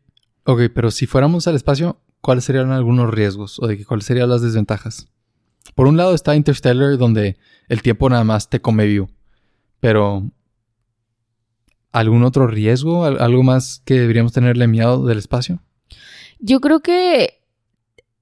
[0.46, 4.42] ok, pero si fuéramos al espacio, ¿cuáles serían algunos riesgos o de cuáles serían las
[4.42, 5.08] desventajas?
[5.76, 7.38] Por un lado está Interstellar, donde
[7.68, 9.10] el tiempo nada más te come vivo.
[9.80, 10.32] Pero,
[11.92, 13.04] ¿algún otro riesgo?
[13.04, 15.62] ¿Algo más que deberíamos tenerle miedo del espacio?
[16.40, 17.37] Yo creo que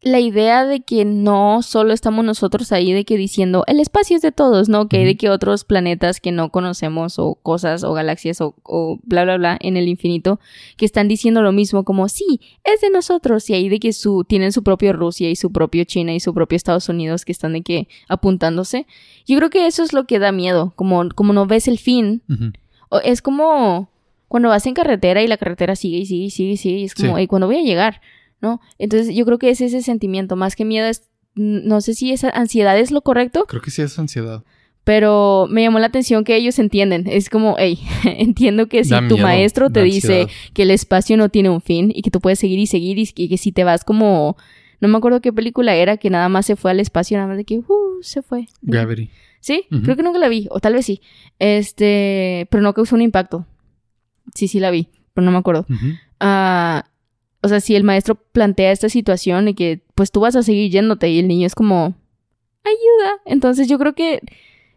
[0.06, 4.22] la idea de que no solo estamos nosotros ahí de que diciendo el espacio es
[4.22, 4.88] de todos, ¿no?
[4.88, 9.24] Que hay de que otros planetas que no conocemos o cosas o galaxias o, bla
[9.24, 10.40] bla bla en el infinito
[10.78, 14.24] que están diciendo lo mismo como sí, es de nosotros y ahí de que su
[14.24, 17.54] tienen su propio Rusia y su propio China y su propio Estados Unidos que están
[17.54, 18.86] de que apuntándose.
[19.26, 22.22] Yo creo que eso es lo que da miedo, como como no ves el fin.
[22.90, 23.90] o es como
[24.28, 26.84] cuando vas en carretera y la carretera sigue y sigue y sigue y sigue y
[26.84, 28.02] es como, ¿y cuándo voy a llegar?
[28.46, 28.62] ¿No?
[28.78, 32.30] Entonces yo creo que es ese sentimiento, más que miedo es, no sé si esa
[32.30, 33.46] ansiedad es lo correcto.
[33.48, 34.44] Creo que sí es ansiedad.
[34.84, 37.06] Pero me llamó la atención que ellos entienden.
[37.08, 41.50] Es como, hey, entiendo que si tu maestro te dice que el espacio no tiene
[41.50, 44.38] un fin y que tú puedes seguir y seguir y que, si te vas como,
[44.80, 47.38] no me acuerdo qué película era, que nada más se fue al espacio, nada más
[47.38, 48.48] de que, uh, se fue.
[48.62, 49.10] Gravity.
[49.40, 51.02] Sí, creo que nunca la vi, o tal vez sí.
[51.40, 53.48] Este, pero no causó un impacto.
[54.36, 55.66] Sí, sí la vi, pero no me acuerdo.
[56.20, 56.86] Ah
[57.46, 60.72] o sea, si el maestro plantea esta situación y que pues tú vas a seguir
[60.72, 61.94] yéndote y el niño es como,
[62.64, 63.22] ayuda.
[63.26, 64.20] Entonces yo creo que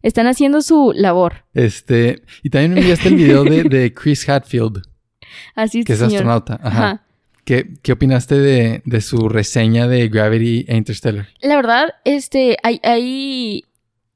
[0.02, 1.46] están haciendo su labor.
[1.54, 4.82] Este, y también me enviaste el video de, Chris Hatfield.
[5.54, 5.86] Así es.
[5.86, 6.60] Que es astronauta.
[6.62, 7.04] Ajá.
[7.46, 11.28] ¿Qué, ¿Qué, opinaste de, de, su reseña de Gravity e Interstellar?
[11.40, 13.64] La verdad, este, ahí,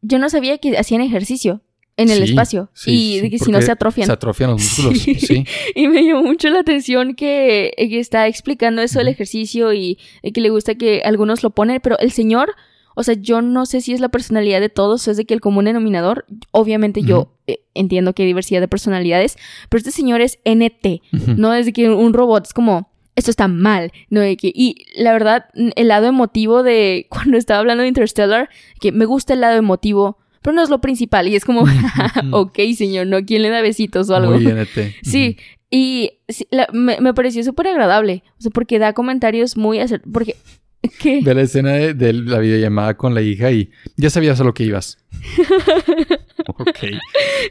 [0.02, 1.62] yo no sabía que hacían ejercicio
[1.96, 4.06] en el espacio y de que si no se atrofian.
[4.06, 5.44] Se atrofian los músculos, sí.
[5.74, 9.98] Y me llamó mucho la atención que, está explicando eso del ejercicio y,
[10.32, 12.54] que le gusta que algunos lo ponen, pero el señor,
[12.94, 15.34] o sea, yo no sé si es la personalidad de todos, o es de que
[15.34, 19.36] el común denominador, obviamente yo eh, entiendo que hay diversidad de personalidades,
[19.68, 21.02] pero este señor es NT,
[21.36, 24.22] no es de que un robot es como esto está mal, ¿no?
[24.22, 28.48] Que, y la verdad, el lado emotivo de cuando estaba hablando de Interstellar,
[28.80, 31.28] que me gusta el lado emotivo pero no es lo principal.
[31.28, 31.64] Y es como,
[32.32, 33.24] ok, señor, ¿no?
[33.24, 34.38] ¿Quién le da besitos o algo?
[34.38, 34.66] Muy
[35.02, 35.38] sí,
[35.70, 36.10] y
[36.72, 38.22] me, pareció súper agradable.
[38.38, 39.80] O sea, porque da comentarios muy...
[40.12, 40.36] Porque...
[40.98, 41.22] ¿Qué?
[41.22, 44.64] De la escena de, la videollamada con la hija y ya sabías a lo que
[44.64, 44.98] ibas.
[46.46, 46.78] ok.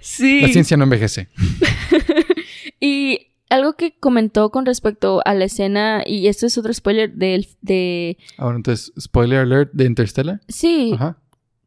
[0.01, 0.41] Sí.
[0.41, 1.29] La ciencia no envejece.
[2.81, 7.47] y algo que comentó con respecto a la escena, y esto es otro spoiler del,
[7.61, 8.17] de...
[8.37, 10.41] Ahora, entonces, spoiler alert de Interstellar.
[10.49, 10.91] Sí.
[10.95, 11.17] Ajá.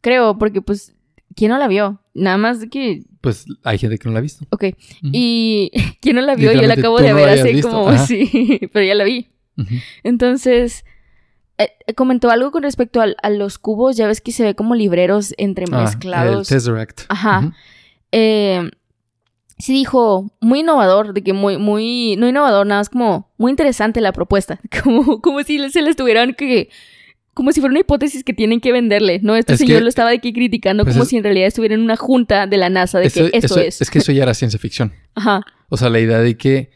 [0.03, 0.93] Creo, porque pues
[1.35, 2.01] ¿Quién no la vio?
[2.14, 3.05] Nada más que...
[3.20, 4.45] Pues hay gente que no la ha visto.
[4.51, 4.64] Ok.
[5.03, 5.70] Y
[6.01, 6.53] ¿quién no la vio?
[6.53, 7.97] Yo la acabo de ver hace como...
[8.07, 9.28] Sí, pero ya la vi.
[10.03, 10.85] Entonces,
[11.59, 13.97] eh, comentó algo con respecto a, los cubos.
[13.97, 16.37] Ya ves que se ve como libreros entremezclados.
[16.37, 17.03] Ah, el Tesseract.
[17.09, 17.53] Ajá.
[18.12, 18.70] Eh,
[19.59, 24.01] sí dijo muy innovador, de que muy, muy, no innovador, nada más como muy interesante
[24.01, 26.70] la propuesta, como, como si se les tuvieran que,
[27.35, 29.37] como si fuera una hipótesis que tienen que venderle, ¿no?
[29.37, 31.49] Este Es señor que- lo estaba de aquí criticando pues como es- si en realidad
[31.49, 33.80] estuviera en una junta de la NASA de Eso- que esto eso- es.
[33.82, 34.93] Es que eso ya era ciencia ficción.
[35.14, 36.70] Ajá, O sea, la idea de que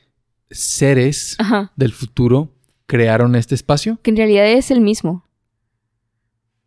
[0.51, 1.73] seres ajá.
[1.77, 2.55] del futuro
[2.87, 3.99] crearon este espacio.
[4.03, 5.29] Que en realidad es el mismo.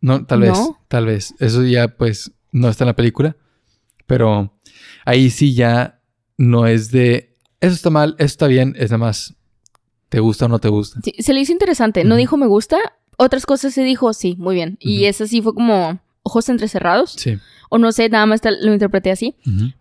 [0.00, 1.34] No, tal vez, tal vez.
[1.38, 3.36] Eso ya, pues, no está en la película.
[4.06, 4.52] Pero
[5.04, 6.00] ahí sí ya
[6.36, 7.36] no es de.
[7.60, 9.34] Eso está mal, eso está bien, es nada más.
[10.08, 11.00] ¿Te gusta o no te gusta?
[11.04, 12.04] Sí, se le hizo interesante.
[12.04, 12.78] No dijo me gusta.
[13.22, 14.76] Otras cosas se dijo sí, muy bien.
[14.80, 17.12] Y esa sí fue como ojos entrecerrados.
[17.12, 17.38] Sí.
[17.70, 19.34] O no sé, nada más lo interpreté así.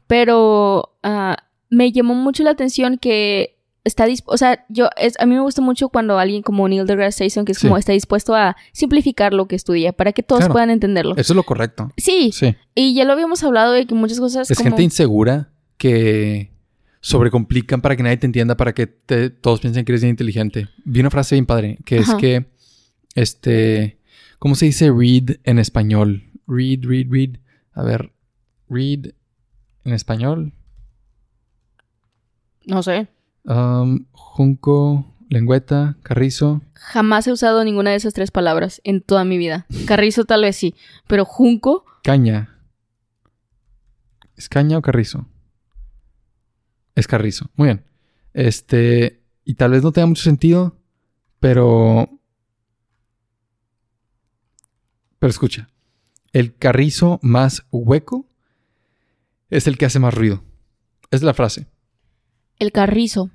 [0.07, 1.37] Pero ah,
[1.69, 4.33] me llamó mucho la atención que está dispuesto.
[4.35, 7.45] O sea, yo es, a mí me gusta mucho cuando alguien como Neil deGrasse Tyson,
[7.45, 7.67] que es Sí.
[7.67, 10.53] como está dispuesto a simplificar lo que estudia para que todos Claro.
[10.53, 11.13] puedan entenderlo.
[11.17, 11.91] Eso es lo correcto.
[11.97, 12.55] Sí, Sí.
[12.75, 14.49] y ya lo habíamos hablado de que muchas cosas.
[14.51, 14.69] Es como...
[14.69, 16.51] gente insegura que
[16.99, 20.67] sobrecomplican para que nadie te entienda, para que te- todos piensen que eres bien inteligente.
[20.85, 22.45] Vi una frase bien padre, que es que,
[23.16, 23.99] este,
[24.39, 26.24] ¿cómo se dice read en español?
[26.47, 27.39] Read, read, read.
[27.74, 28.12] A ver,
[28.70, 29.14] read
[29.84, 30.53] en español.
[32.66, 33.07] No sé.
[33.45, 36.62] Um, junco, lengüeta, carrizo.
[36.74, 39.66] Jamás he usado ninguna de esas tres palabras en toda mi vida.
[39.88, 40.76] Carrizo tal vez sí,
[41.07, 42.57] pero junco, Caña.
[44.36, 45.28] ¿Es caña o carrizo?
[46.95, 47.49] Es carrizo.
[47.55, 47.86] Muy bien.
[48.34, 49.22] Este.
[49.45, 50.78] Y tal vez no tenga mucho sentido,
[51.39, 52.09] pero.
[55.22, 55.69] Pero escucha.
[56.34, 58.26] El carrizo más hueco
[59.51, 60.43] es el que hace más ruido.
[61.11, 61.67] Es la frase.
[62.57, 63.30] el carrizo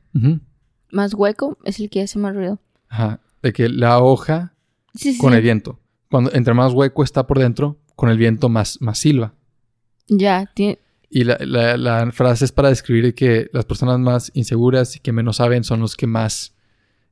[0.91, 2.59] más hueco es el que hace más ruido.
[2.89, 3.21] Ajá.
[3.41, 4.53] De que la hoja
[4.97, 5.19] Sí, sí.
[5.19, 5.37] con sí.
[5.37, 5.79] el viento.
[6.11, 9.35] Cuando entre más hueco está por dentro, con el viento más, más silba.
[10.09, 10.79] Ya, tiene-
[11.09, 15.13] Y la, la- la frase es para describir que las personas más inseguras y que
[15.13, 16.55] menos saben son los que más,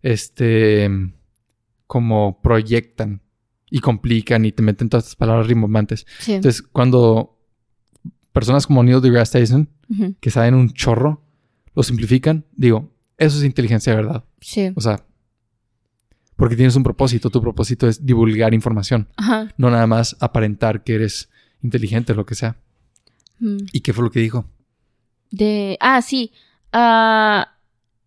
[0.02, 0.90] este,
[1.86, 3.20] como proyectan
[3.70, 6.06] y complican y te meten todas estas palabras rimbombantes.
[6.20, 6.32] sí.
[6.34, 7.38] Entonces, cuando
[8.32, 9.68] personas como Neil deGrasse Tyson,
[10.20, 11.22] que saben un chorro,
[11.74, 14.24] lo simplifican, digo, eso es inteligencia de verdad.
[14.40, 14.72] sí.
[14.74, 15.04] O sea,
[16.36, 19.52] porque tienes un propósito, tu propósito es divulgar información, Ajá.
[19.56, 21.30] no nada más aparentar que eres
[21.62, 22.56] inteligente o lo que sea.
[23.38, 23.58] Mm.
[23.72, 24.44] ¿Y qué fue lo que dijo?
[25.30, 25.76] De.
[25.80, 26.32] Ah, sí.
[26.72, 27.56] Ah,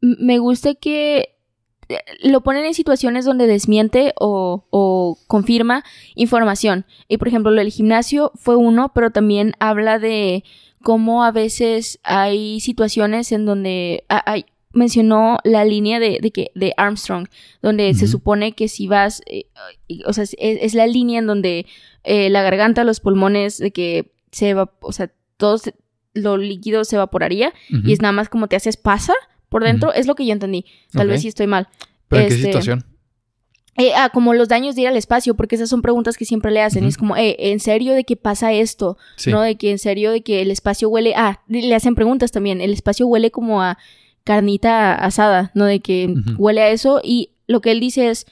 [0.02, 1.37] m- me gusta que
[2.24, 5.84] lo ponen en situaciones donde desmiente o, o confirma
[6.16, 6.86] información.
[7.08, 10.44] Y por ejemplo, lo del gimnasio fue uno, pero también habla de
[10.84, 16.74] cómo a veces hay situaciones en donde hay- mencionó la línea de, de que de
[16.78, 17.28] Armstrong,
[17.64, 19.46] donde se supone que si vas, eh,
[20.06, 21.66] o sea, es, es la línea en donde
[22.04, 25.74] eh, la garganta, los pulmones, de que se va, o sea, todo se-
[26.14, 29.14] lo líquido se evaporaría y es nada más como te haces pasa
[29.50, 30.66] por dentro, es lo que yo entendí.
[30.92, 31.68] Tal vez sí estoy mal.
[32.08, 32.86] ¿Pero en qué este, situación?
[33.80, 36.52] Eh, ah, como los daños de ir al espacio, porque esas son preguntas que siempre
[36.52, 36.84] le hacen.
[36.84, 38.98] es como, eh, ¿en serio de que pasa esto?
[39.18, 39.30] Sí.
[39.32, 39.42] ¿No?
[39.42, 41.14] De que en serio de que el espacio huele.
[41.16, 42.60] Ah, le hacen preguntas también.
[42.60, 43.78] El espacio huele como a
[44.24, 45.66] carnita asada, ¿no?
[45.66, 47.02] De que huele a eso.
[47.04, 48.26] Y lo que él dice es.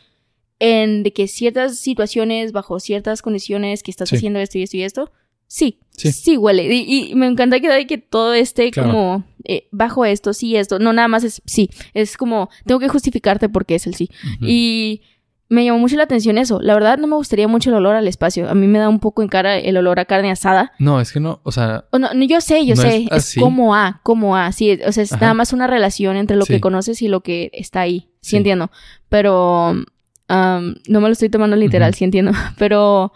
[0.57, 4.15] En de que ciertas situaciones, bajo ciertas condiciones, que estás Sí.
[4.15, 5.11] haciendo esto y esto y esto,
[5.55, 6.11] sí, Sí.
[6.11, 6.63] sí, huele.
[6.73, 8.89] Y, y me encanta que, de que todo esté Claro.
[8.91, 10.77] como eh, bajo esto, sí, esto.
[10.79, 11.69] No, nada más es sí.
[11.93, 14.09] Es como, tengo que justificarte porque es el sí.
[14.41, 15.01] Y
[15.47, 16.59] me llamó mucho la atención eso.
[16.61, 18.49] La verdad no me gustaría mucho el olor al espacio.
[18.49, 20.73] A mí me da un poco en cara el olor a carne asada.
[20.79, 23.07] No, es que no, o sea, O no, no, yo sé, yo No sé.
[23.11, 24.51] es como a, como a.
[24.51, 25.21] Sí, o sea, es Ajá.
[25.21, 26.53] nada más una relación entre lo Sí.
[26.55, 28.09] que conoces y lo que está ahí.
[28.21, 28.37] Sí, Sí.
[28.37, 28.69] entiendo.
[29.07, 29.85] Pero um,
[30.89, 32.31] no me lo estoy tomando literal, sí entiendo.
[32.57, 33.13] Pero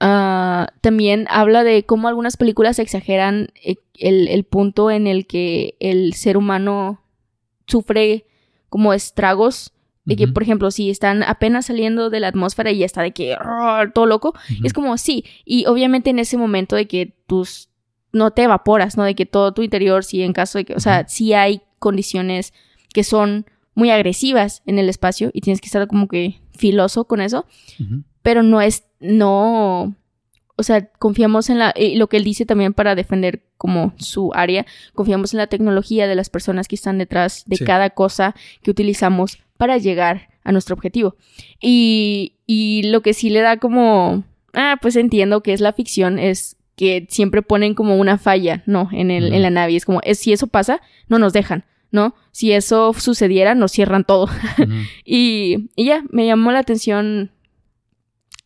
[0.00, 5.76] ah, también habla de cómo algunas películas exageran eh, el, el punto en el que
[5.80, 7.02] el ser humano
[7.66, 8.26] sufre
[8.68, 9.70] como estragos.
[10.06, 13.12] De que, por ejemplo, si están apenas saliendo de la atmósfera y ya está de
[13.12, 17.70] que "Arr", todo loco, es como sí, y obviamente en ese momento de que tus
[18.12, 19.04] no te evaporas, ¿no?
[19.04, 22.52] De que todo tu interior, sí, en caso de que, o sea, sí hay condiciones
[22.92, 27.22] que son muy agresivas en el espacio y tienes que estar como que filoso con
[27.22, 27.46] eso,
[28.22, 29.94] pero no es, no,
[30.56, 34.32] o sea, confiamos en la, y lo que él dice también para defender como su
[34.34, 37.64] área, confiamos en la tecnología de las personas que están detrás de Sí.
[37.64, 41.16] cada cosa que utilizamos para llegar a nuestro objetivo.
[41.60, 46.18] Y, y lo que sí le da como, ah, pues entiendo que es la ficción,
[46.18, 48.88] es que siempre ponen como una falla, ¿no?
[48.92, 49.76] En, el, en la nave.
[49.76, 52.14] Es como, es, si eso pasa, no nos dejan, ¿no?
[52.32, 54.24] Si eso sucediera, nos cierran todo.
[54.24, 54.72] Ujú.
[55.04, 57.30] Y, y ya, me llamó la atención.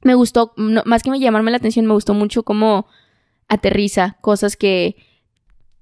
[0.02, 2.86] Me gustó, no, más que me llamarme la atención, me gustó mucho cómo
[3.48, 4.96] aterriza cosas que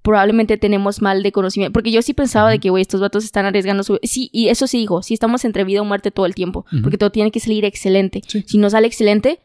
[0.02, 1.72] probablemente tenemos mal de conocimiento.
[1.72, 3.98] Porque yo sí pensaba de que, güey, estos vatos están arriesgando su...
[4.04, 6.96] Sí, y eso sí digo, sí estamos entre vida o muerte todo el tiempo, porque
[6.96, 8.22] todo tiene que salir excelente.
[8.46, 9.40] Si no sale excelente,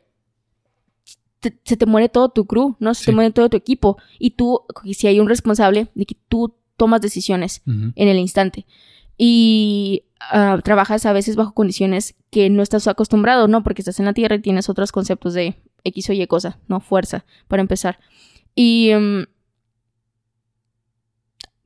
[1.64, 2.94] se te muere todo tu crew, ¿no?
[2.94, 3.98] Se te muere todo tu equipo.
[4.20, 4.62] Y tú,
[4.94, 8.68] si hay un responsable de que tú tomas decisiones en el instante.
[9.18, 13.64] Y ah, trabajas a veces bajo condiciones que no estás acostumbrado, ¿no?
[13.64, 16.80] Porque estás en la Tierra y tienes otros conceptos de X o Y cosa, ¿no?
[16.80, 18.00] Fuerza, para empezar.
[18.56, 18.92] Y...
[18.94, 19.24] Mm,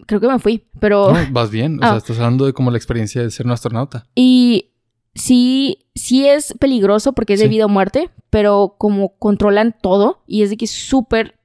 [0.06, 1.12] creo que me fui, pero...
[1.12, 1.78] No, vas bien.
[1.80, 1.97] O sea, ah.
[1.97, 4.06] estás hablando de como la experiencia de ser un astronauta.
[4.16, 4.72] Y
[5.14, 10.43] sí, sí es peligroso porque es de vida o muerte, pero como controlan todo y
[10.43, 11.39] es de que es súper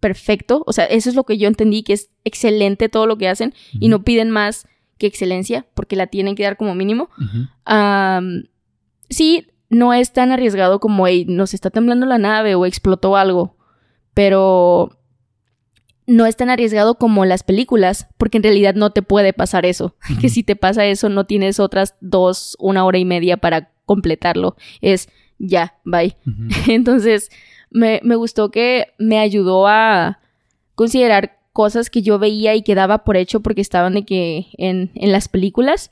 [0.00, 3.28] perfecto, o sea, eso es lo que yo entendí, que es excelente todo lo que
[3.28, 4.66] hacen y no piden más
[5.02, 7.10] que excelencia porque la tienen que dar como mínimo.
[9.10, 13.56] sí, no es tan arriesgado como, hey, nos está temblando la nave o explotó algo,
[14.14, 14.96] pero
[16.06, 19.96] no es tan arriesgado como las películas, porque en realidad no te puede pasar eso.
[20.20, 24.56] Que si te pasa eso, no tienes otras dos, una hora y media para completarlo.
[24.80, 26.16] Es ya, bye.
[26.68, 27.30] Entonces,
[27.70, 30.20] me, me, gustó que me ayudó a
[30.76, 34.90] considerar cosas que yo veía y que daba por hecho porque estaban de que en,
[34.94, 35.90] en las películas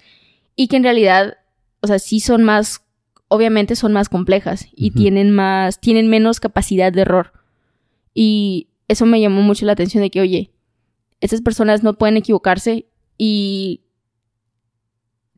[0.57, 1.39] y que en realidad,
[1.81, 2.85] o sea, sí son más,
[3.29, 7.33] obviamente son más complejas y tienen más, tienen menos capacidad de error.
[8.15, 10.51] Y eso me llamó mucho la atención de que, oye,
[11.21, 12.87] estas personas no pueden equivocarse
[13.17, 13.83] y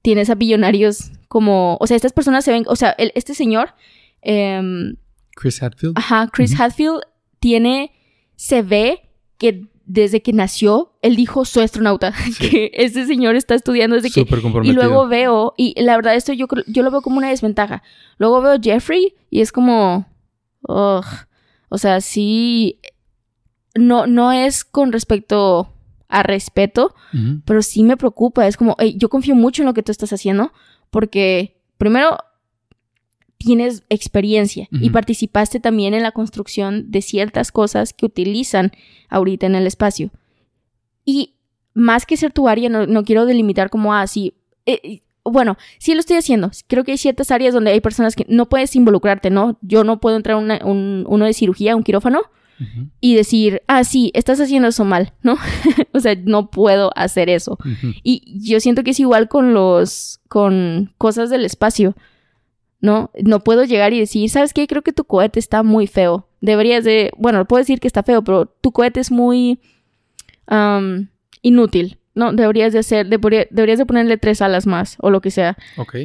[0.02, 3.74] tienes a billonarios como, o sea, estas personas se ven, o sea, este señor...
[4.20, 4.96] Em,
[5.34, 5.98] Chris Hadfield.
[5.98, 7.00] Ajá, Chris Hadfield
[7.40, 7.92] tiene,
[8.36, 9.08] se ve
[9.38, 14.24] que desde que nació, él dijo soy astronauta, que este señor está estudiando desde que...
[14.64, 17.82] Y luego veo, y la verdad esto yo, yo lo veo como una desventaja.
[18.16, 20.06] Luego veo a Jeffrey y es como...
[20.62, 21.02] o
[21.76, 22.78] sea, sí,
[23.74, 25.74] no, no es con respecto
[26.08, 26.94] a respeto,
[27.44, 28.46] pero sí me preocupa.
[28.46, 30.52] Es como, yo confío mucho en lo que tú estás haciendo,
[30.90, 32.16] porque primero
[33.42, 38.72] tienes experiencia y participaste también en la construcción de ciertas cosas que utilizan
[39.08, 40.10] ahorita en el espacio.
[41.04, 41.34] Y
[41.74, 44.34] más que ser tu área, no, quiero delimitar como así.
[44.66, 46.50] Ah, eh, bueno, sí lo estoy haciendo.
[46.66, 49.58] Creo que hay ciertas áreas donde hay personas que no puedes involucrarte, ¿no?
[49.62, 52.22] Yo no puedo entrar a un, uno de cirugía, un quirófano,
[53.00, 55.36] y decir, ah, sí, estás haciendo eso mal, ¿no?
[55.92, 57.58] o sea, no puedo hacer eso.
[58.04, 61.96] Y yo siento que es igual con los, con cosas del espacio,
[62.82, 63.10] ¿no?
[63.22, 64.66] No puedo llegar y decir, ¿sabes qué?
[64.66, 66.28] Creo que tu cohete está muy feo.
[66.42, 69.58] Deberías de, bueno, puedo decir que está feo, pero tu cohete es muy
[71.40, 72.32] inútil, ¿no?
[72.32, 75.56] Deberías de hacer, deberías de ponerle tres alas más o lo que sea.
[75.78, 75.96] Ok.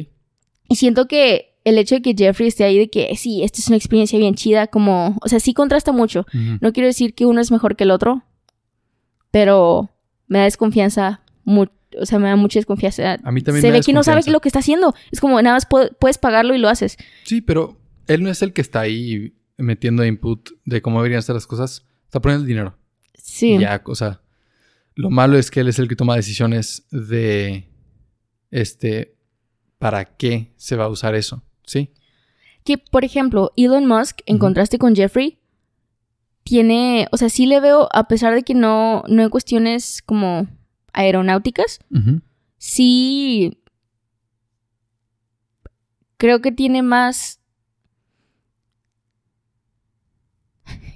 [0.70, 3.68] Y siento que el hecho de que Jeffrey esté ahí de que sí, esta es
[3.68, 6.24] una experiencia bien chida, como, o sea, sí contrasta mucho.
[6.60, 8.22] No quiero decir que uno es mejor que el otro,
[9.30, 9.90] pero
[10.28, 11.22] me da desconfianza,
[12.00, 13.18] o sea, me da mucha desconfianza.
[13.22, 14.94] A mí también Se ve que no sabe lo que está haciendo.
[15.10, 16.96] Es como, nada más puedes pagarlo y lo haces.
[17.24, 21.34] Sí, pero él no es el que está ahí metiendo input de cómo deberían ser
[21.34, 21.84] las cosas.
[22.04, 22.76] Está poniendo el dinero.
[23.14, 23.58] Sí.
[23.58, 24.22] Ya, o sea,
[24.94, 27.68] lo malo es que él es el que toma decisiones de,
[28.50, 29.16] este,
[29.78, 31.42] para qué se va a usar eso.
[31.66, 31.92] Sí.
[32.64, 35.38] Que, por ejemplo, Elon Musk, en contraste con Jeffrey,
[36.42, 40.48] tiene, o sea, sí le veo, a pesar de que no, no hay cuestiones como
[40.98, 41.78] aeronáuticas,
[42.56, 43.58] sí
[46.16, 47.40] creo que tiene más,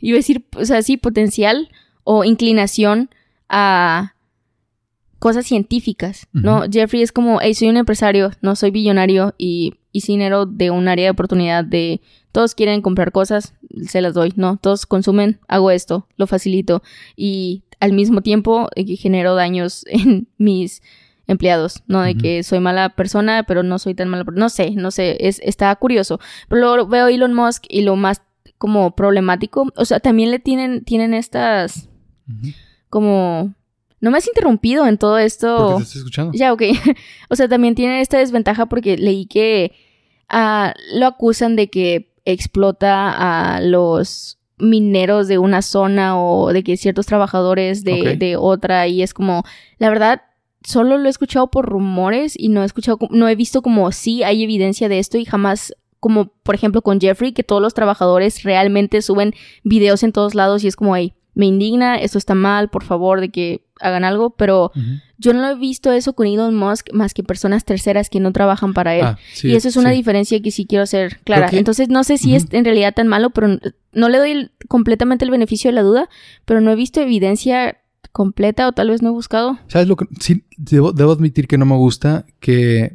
[0.00, 1.70] iba a decir, o sea, sí, potencial
[2.02, 3.08] o inclinación
[3.48, 4.16] a
[5.20, 6.64] cosas científicas, ¿no?
[6.70, 10.88] Jeffrey es como, hey, soy un empresario, no soy billonario y y dinero de un
[10.88, 12.00] área de oportunidad de
[12.32, 13.54] todos quieren comprar cosas,
[13.86, 14.56] se las doy, ¿no?
[14.56, 16.82] Todos consumen, hago esto, lo facilito
[17.14, 20.82] y al mismo tiempo eh, genero daños en mis
[21.26, 22.02] empleados, ¿no?
[22.02, 24.44] De que soy mala persona, pero no soy tan mala persona.
[24.44, 26.20] No sé, no sé, es, está curioso.
[26.48, 28.22] Pero luego veo Elon Musk y lo más
[28.58, 31.88] como problemático, o sea, también le tienen, tienen estas
[32.88, 33.52] como
[34.00, 35.56] no me has interrumpido en todo esto.
[35.56, 36.32] Porque te estoy escuchando.
[36.34, 36.62] Ya, ok.
[37.30, 39.72] o sea, también tiene esta desventaja porque leí que
[40.28, 46.76] ah, lo acusan de que explota a los mineros de una zona o de que
[46.76, 49.44] ciertos trabajadores de, de otra y es como,
[49.78, 50.22] la verdad,
[50.64, 54.22] solo lo he escuchado por rumores y no he escuchado, no he visto como sí
[54.22, 58.42] hay evidencia de esto y jamás como por ejemplo con Jeffrey, que todos los trabajadores
[58.42, 62.68] realmente suben videos en todos lados y es como, hey, me indigna, esto está mal,
[62.68, 64.70] por favor, de que hagan algo, pero
[65.18, 68.74] yo no he visto eso con Elon Musk más que personas terceras que no trabajan
[68.74, 69.04] para él.
[69.04, 71.48] Ah, y eso es una diferencia que sí quiero hacer clara.
[71.52, 73.58] Entonces no sé si es en realidad tan malo, pero
[73.92, 76.08] no le doy completamente el beneficio de la duda,
[76.44, 77.78] pero no he visto evidencia
[78.12, 79.58] completa o tal vez no he buscado.
[79.68, 82.94] ¿Sabes lo que sí debo, debo admitir que no me gusta que,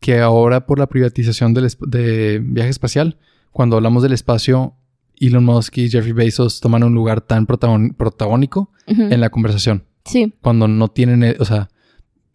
[0.00, 3.18] que ahora por la privatización del de viaje espacial,
[3.52, 4.74] cuando hablamos del espacio,
[5.18, 9.84] Elon Musk y Jeffrey Bezos toman un lugar tan protagónico en la conversación.
[10.04, 11.68] Sí, Cuando no tienen, eh, o sea,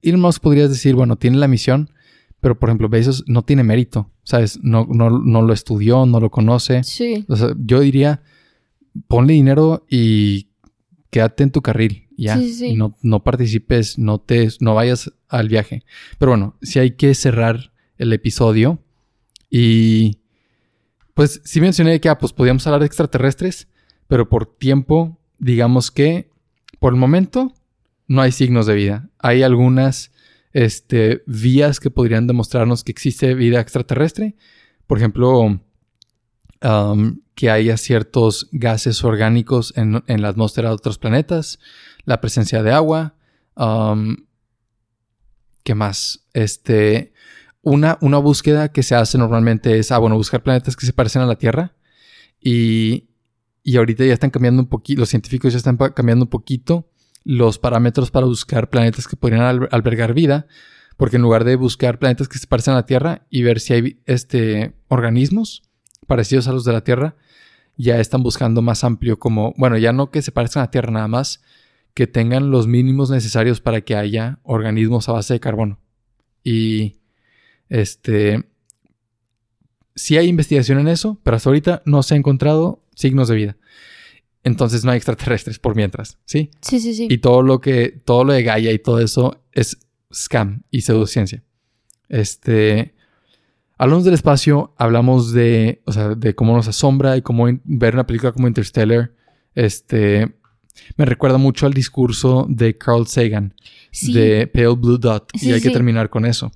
[0.01, 1.89] Elon Musk podrías decir, bueno, tiene la misión,
[2.41, 4.59] pero por ejemplo, Bezos no tiene mérito, ¿sabes?
[4.61, 6.83] No, no, no lo estudió, no lo conoce.
[6.83, 7.23] sí.
[7.29, 8.23] O sea, yo diría,
[9.07, 10.49] ponle dinero y
[11.11, 12.37] quédate en tu carril, ya.
[12.37, 12.65] Sí, sí.
[12.67, 15.83] Y no, no participes, no te, no vayas al viaje.
[16.17, 18.79] Pero bueno, sí hay que cerrar el episodio.
[19.49, 20.17] Y
[21.13, 23.67] pues sí mencioné que ah, pues podíamos hablar de extraterrestres,
[24.07, 26.29] pero por tiempo, digamos que
[26.79, 27.53] por el momento
[28.07, 29.09] no hay signos de vida.
[29.19, 30.11] Hay algunas
[30.53, 34.35] este, vías que podrían demostrarnos que existe vida extraterrestre.
[34.87, 35.61] Por ejemplo,
[36.61, 41.59] um, que haya ciertos gases orgánicos en, la atmósfera de otros planetas,
[42.03, 43.15] la presencia de agua.
[43.55, 44.17] um,
[45.63, 46.25] ¿Qué más?
[46.33, 47.10] Este,
[47.61, 51.21] una, una búsqueda que se hace normalmente es, ah, bueno, buscar planetas que se parecen
[51.21, 51.75] a la Tierra.
[52.39, 53.09] Y,
[53.63, 56.89] y ahorita ya están cambiando un poquito, los científicos ya están cambiando un poquito
[57.23, 60.47] los parámetros para buscar planetas que podrían al- albergar vida.
[60.97, 63.73] Porque en lugar de buscar planetas que se parecen a la Tierra y ver si
[63.73, 65.63] hay este, organismos
[66.05, 67.15] parecidos a los de la Tierra,
[67.75, 70.91] ya están buscando más amplio como, bueno, ya no que se parezcan a la Tierra
[70.91, 71.41] nada más,
[71.95, 75.79] que tengan los mínimos necesarios para que haya organismos a base de carbono.
[76.43, 77.00] Y
[77.71, 78.43] este,
[79.95, 83.57] sí hay investigación en eso, pero hasta ahorita no se ha encontrado signos de vida.
[84.43, 86.51] Entonces no hay extraterrestres por mientras, ¿sí?
[86.61, 87.07] Sí, sí, sí.
[87.09, 89.77] Y todo lo que, todo lo de Gaia y todo eso es
[90.13, 91.43] scam y pseudociencia.
[92.09, 92.93] Este,
[93.77, 98.05] hablamos del espacio, hablamos de, o sea, de cómo nos asombra y cómo ver una
[98.05, 99.13] película como Interstellar.
[99.55, 100.33] Este,
[100.97, 103.53] me recuerda mucho al discurso de Carl Sagan
[103.91, 104.11] Sí.
[104.11, 106.51] de Pale Blue Dot Sí, y hay que terminar con eso.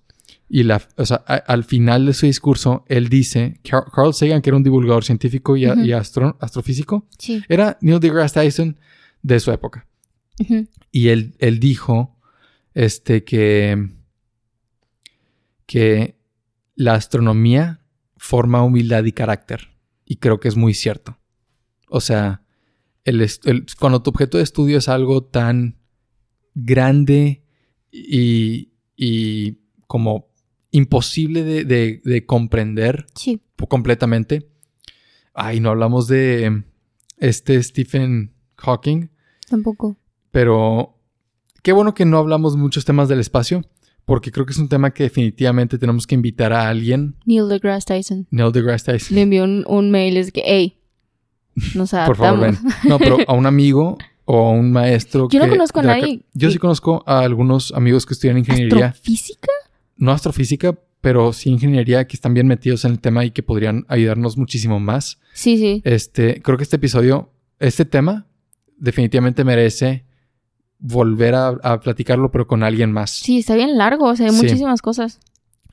[0.48, 4.42] Y la, o sea, a- al final de su discurso, él dice, Car- Carl Sagan,
[4.42, 5.82] que era un divulgador científico y, a- Ujú.
[5.84, 7.42] y astro- astrofísico, Sí.
[7.50, 8.78] era Neil deGrasse Tyson
[9.24, 9.88] de su época.
[10.92, 12.18] Y él, él dijo
[12.74, 13.90] este, que,
[15.66, 16.18] que
[16.76, 17.82] la astronomía
[18.18, 19.70] forma humildad y carácter.
[20.06, 21.18] Y creo que es muy cierto.
[21.90, 22.44] O sea,
[23.04, 23.26] el-
[23.80, 25.78] cuando tu objeto de estudio es algo tan
[26.54, 27.44] grande
[27.92, 30.28] y, y como
[30.76, 33.42] imposible de, de- de comprender Sí.
[33.70, 34.50] completamente.
[35.34, 36.64] Ay, no hablamos de
[37.18, 39.10] este Stephen Hawking.
[39.50, 39.98] Tampoco.
[40.32, 40.98] Pero
[41.62, 43.62] qué bueno que no hablamos muchos temas del espacio,
[44.06, 47.16] porque creo que es un tema que definitivamente tenemos que invitar a alguien.
[47.26, 48.28] Neil deGrasse Tyson.
[48.32, 49.16] Neil deGrasse Tyson.
[49.16, 50.78] Le envió un, un mail, es que, hey,
[51.74, 52.56] nos Por favor, ven.
[52.56, 52.86] adaptamos.
[52.86, 55.28] No, pero a un amigo o a un maestro.
[55.30, 58.88] Yo no que- conozco a nadie Yo sí conozco a algunos amigos que estudian ingeniería.
[58.88, 59.48] ¿Astrofísica?
[59.98, 63.86] No astrofísica, pero sí ingeniería que están bien metidos en el tema y que podrían
[63.88, 65.20] ayudarnos muchísimo más.
[65.34, 65.82] Sí, sí.
[65.86, 68.28] Este, creo que este episodio, este tema,
[68.78, 70.06] definitivamente merece
[70.80, 73.12] volver a, a platicarlo, pero con alguien más.
[73.12, 74.42] Sí, está bien largo, o sea, hay Sí.
[74.44, 75.20] muchísimas cosas.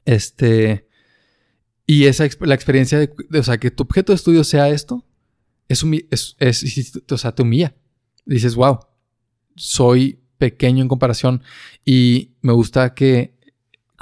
[0.04, 0.86] Este.
[1.86, 5.04] Y esa la experiencia de, de- o sea, que tu objeto de estudio sea esto,
[5.68, 7.74] es, humi- es, es- o sea, te humilla.
[8.24, 8.78] Dices, wow,
[9.56, 11.42] soy pequeño en comparación.
[11.84, 13.34] Y me gusta que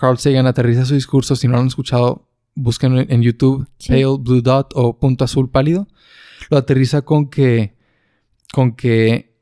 [0.00, 1.36] Carl Sagan aterriza su discurso.
[1.36, 3.88] Si no lo han escuchado, busquen en, YouTube Sí.
[3.88, 5.86] Pale Blue Dot o Punto Azul Pálido.
[6.50, 7.76] Lo aterriza con que,
[8.52, 9.36] con que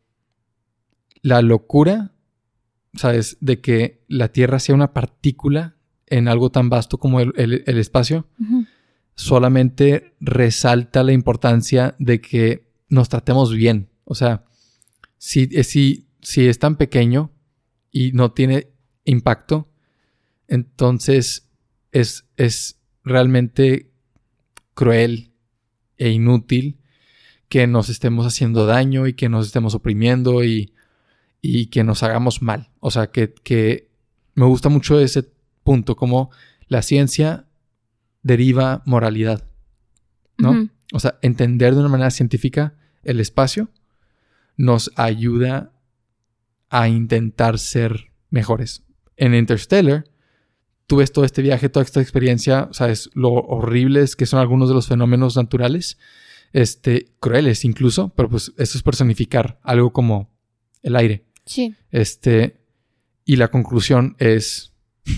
[1.22, 2.12] la locura,
[2.94, 3.36] ¿sabes?
[3.40, 7.78] De que la Tierra sea una partícula en algo tan vasto como el, el- el
[7.78, 8.26] espacio,
[9.14, 13.88] solamente resalta la importancia de que nos tratemos bien.
[14.04, 14.44] O sea,
[15.18, 17.30] si, si, si es tan pequeño
[17.90, 18.68] y no tiene
[19.04, 19.67] impacto,
[20.48, 21.48] entonces
[21.92, 23.90] es, es realmente
[24.74, 25.30] cruel
[25.96, 26.78] e inútil
[27.48, 30.72] que nos estemos haciendo daño y que nos estemos oprimiendo y,
[31.40, 32.70] y que nos hagamos mal.
[32.80, 33.88] O sea, que, que
[34.34, 35.24] me gusta mucho ese
[35.64, 36.30] punto, como
[36.66, 37.46] la ciencia
[38.22, 39.44] deriva moralidad,
[40.36, 40.68] ¿no?
[40.92, 43.70] O sea, entender de una manera científica el espacio
[44.56, 45.72] nos ayuda
[46.70, 48.82] a intentar ser mejores.
[49.16, 50.04] En Interstellar,
[50.88, 54.74] tú ves todo este viaje, toda esta experiencia, sabes lo horribles que son algunos de
[54.74, 55.98] los fenómenos naturales,
[56.52, 60.30] este, crueles incluso, pero pues eso es personificar algo como
[60.82, 61.26] el aire.
[61.44, 61.74] Sí.
[61.90, 62.56] Este,
[63.26, 64.72] y la conclusión es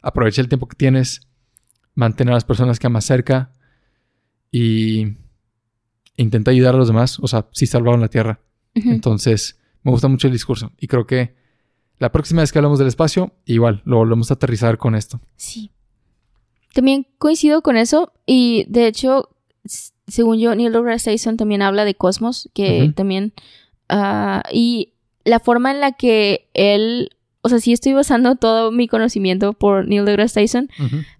[0.00, 1.26] aprovecha el tiempo que tienes,
[1.96, 3.50] mantén a las personas que amas cerca
[4.52, 5.16] y
[6.16, 7.18] intenta ayudar a los demás.
[7.18, 8.40] O sea, sí salvaron la tierra.
[8.74, 10.72] Entonces, Me gusta mucho el discurso.
[10.78, 11.34] Y creo que
[11.98, 15.20] la próxima vez que hablamos del espacio, igual, lo volvemos a aterrizar con esto.
[15.36, 15.70] Sí.
[16.74, 18.12] También coincido con eso.
[18.26, 19.30] Y de hecho,
[20.06, 23.32] según yo, Neil deGrasse Tyson también habla de cosmos, que también...
[23.88, 24.92] Ah, y
[25.24, 27.10] la forma en la que él
[27.46, 30.68] o sea, sí estoy basando todo mi conocimiento por Neil deGrasse Tyson,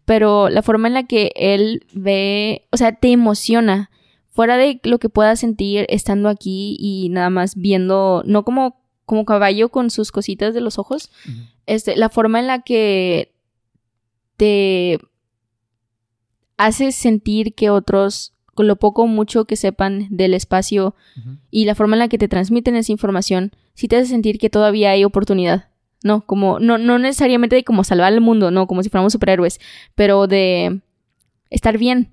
[0.04, 3.90] pero la forma en la que él ve, o sea, te emociona,
[4.32, 8.76] fuera de lo que puedas sentir estando aquí y nada más viendo, no como,
[9.06, 11.10] como caballo con sus cositas de los ojos,
[11.64, 13.32] este, la forma en la que
[14.36, 14.98] te
[16.56, 20.94] hace sentir que otros con lo poco o mucho que sepan del espacio
[21.50, 24.50] y la forma en la que te transmiten esa información, sí te hace sentir que
[24.50, 25.68] todavía hay oportunidad.
[26.02, 29.60] No, como, no, no necesariamente de como salvar el mundo, no, como si fuéramos superhéroes,
[29.94, 30.80] pero de
[31.50, 32.12] estar bien.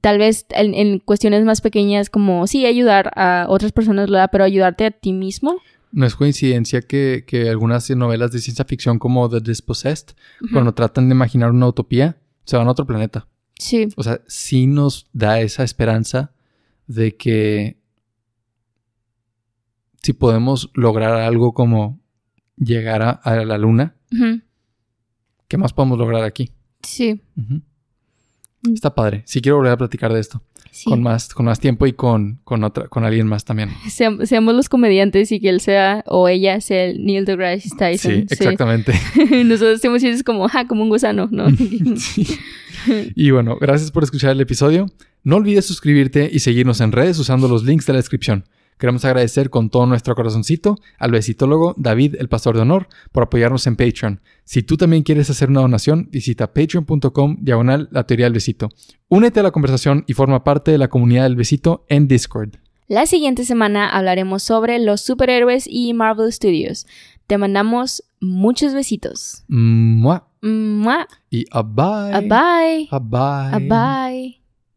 [0.00, 4.92] Tal vez en, cuestiones más pequeñas como, sí, ayudar a otras personas, pero ayudarte a
[4.92, 5.56] ti mismo.
[5.92, 10.16] No es coincidencia que, algunas novelas de ciencia ficción como The Dispossessed,
[10.52, 13.28] cuando tratan de imaginar una utopía, se van a otro planeta.
[13.58, 13.88] Sí.
[13.96, 16.32] O sea, sí nos da esa esperanza
[16.86, 17.78] de que
[20.02, 22.00] si podemos lograr algo como
[22.56, 23.94] llegar a, la luna,
[25.46, 26.50] ¿qué más podemos lograr aquí?
[26.82, 27.22] Sí.
[28.72, 29.22] Está padre.
[29.26, 30.42] Sí quiero volver a platicar de esto.
[30.84, 33.70] Con, más, con más tiempo y con, con, otra, con alguien más también.
[33.88, 38.12] seamos los comediantes y que él sea o ella sea el Neil deGrasse Tyson.
[38.12, 38.92] Sí, exactamente.
[39.44, 41.48] Nosotros estamos es como, ja, como un gusano, ¿no?
[41.96, 42.26] sí.
[43.14, 44.86] Y bueno, gracias por escuchar el episodio.
[45.24, 48.44] No olvides suscribirte y seguirnos en redes usando los links de la descripción.
[48.82, 53.68] Queremos agradecer con todo nuestro corazoncito al besitólogo David, el pastor de honor, por apoyarnos
[53.68, 54.20] en Patreon.
[54.42, 58.70] Si tú también quieres hacer una donación, visita patreon.com diagonal la teoría del besito.
[59.08, 62.56] Únete a la conversación y forma parte de la comunidad del besito en Discord.
[62.88, 66.88] La siguiente semana hablaremos sobre los superhéroes y Marvel Studios.
[67.28, 69.44] Te mandamos muchos besitos.
[69.46, 70.26] Mua.
[70.40, 71.06] Mua.
[71.30, 72.12] Y a bye.
[72.12, 72.88] A bye.
[72.90, 73.54] A bye.
[73.54, 74.41] A bye.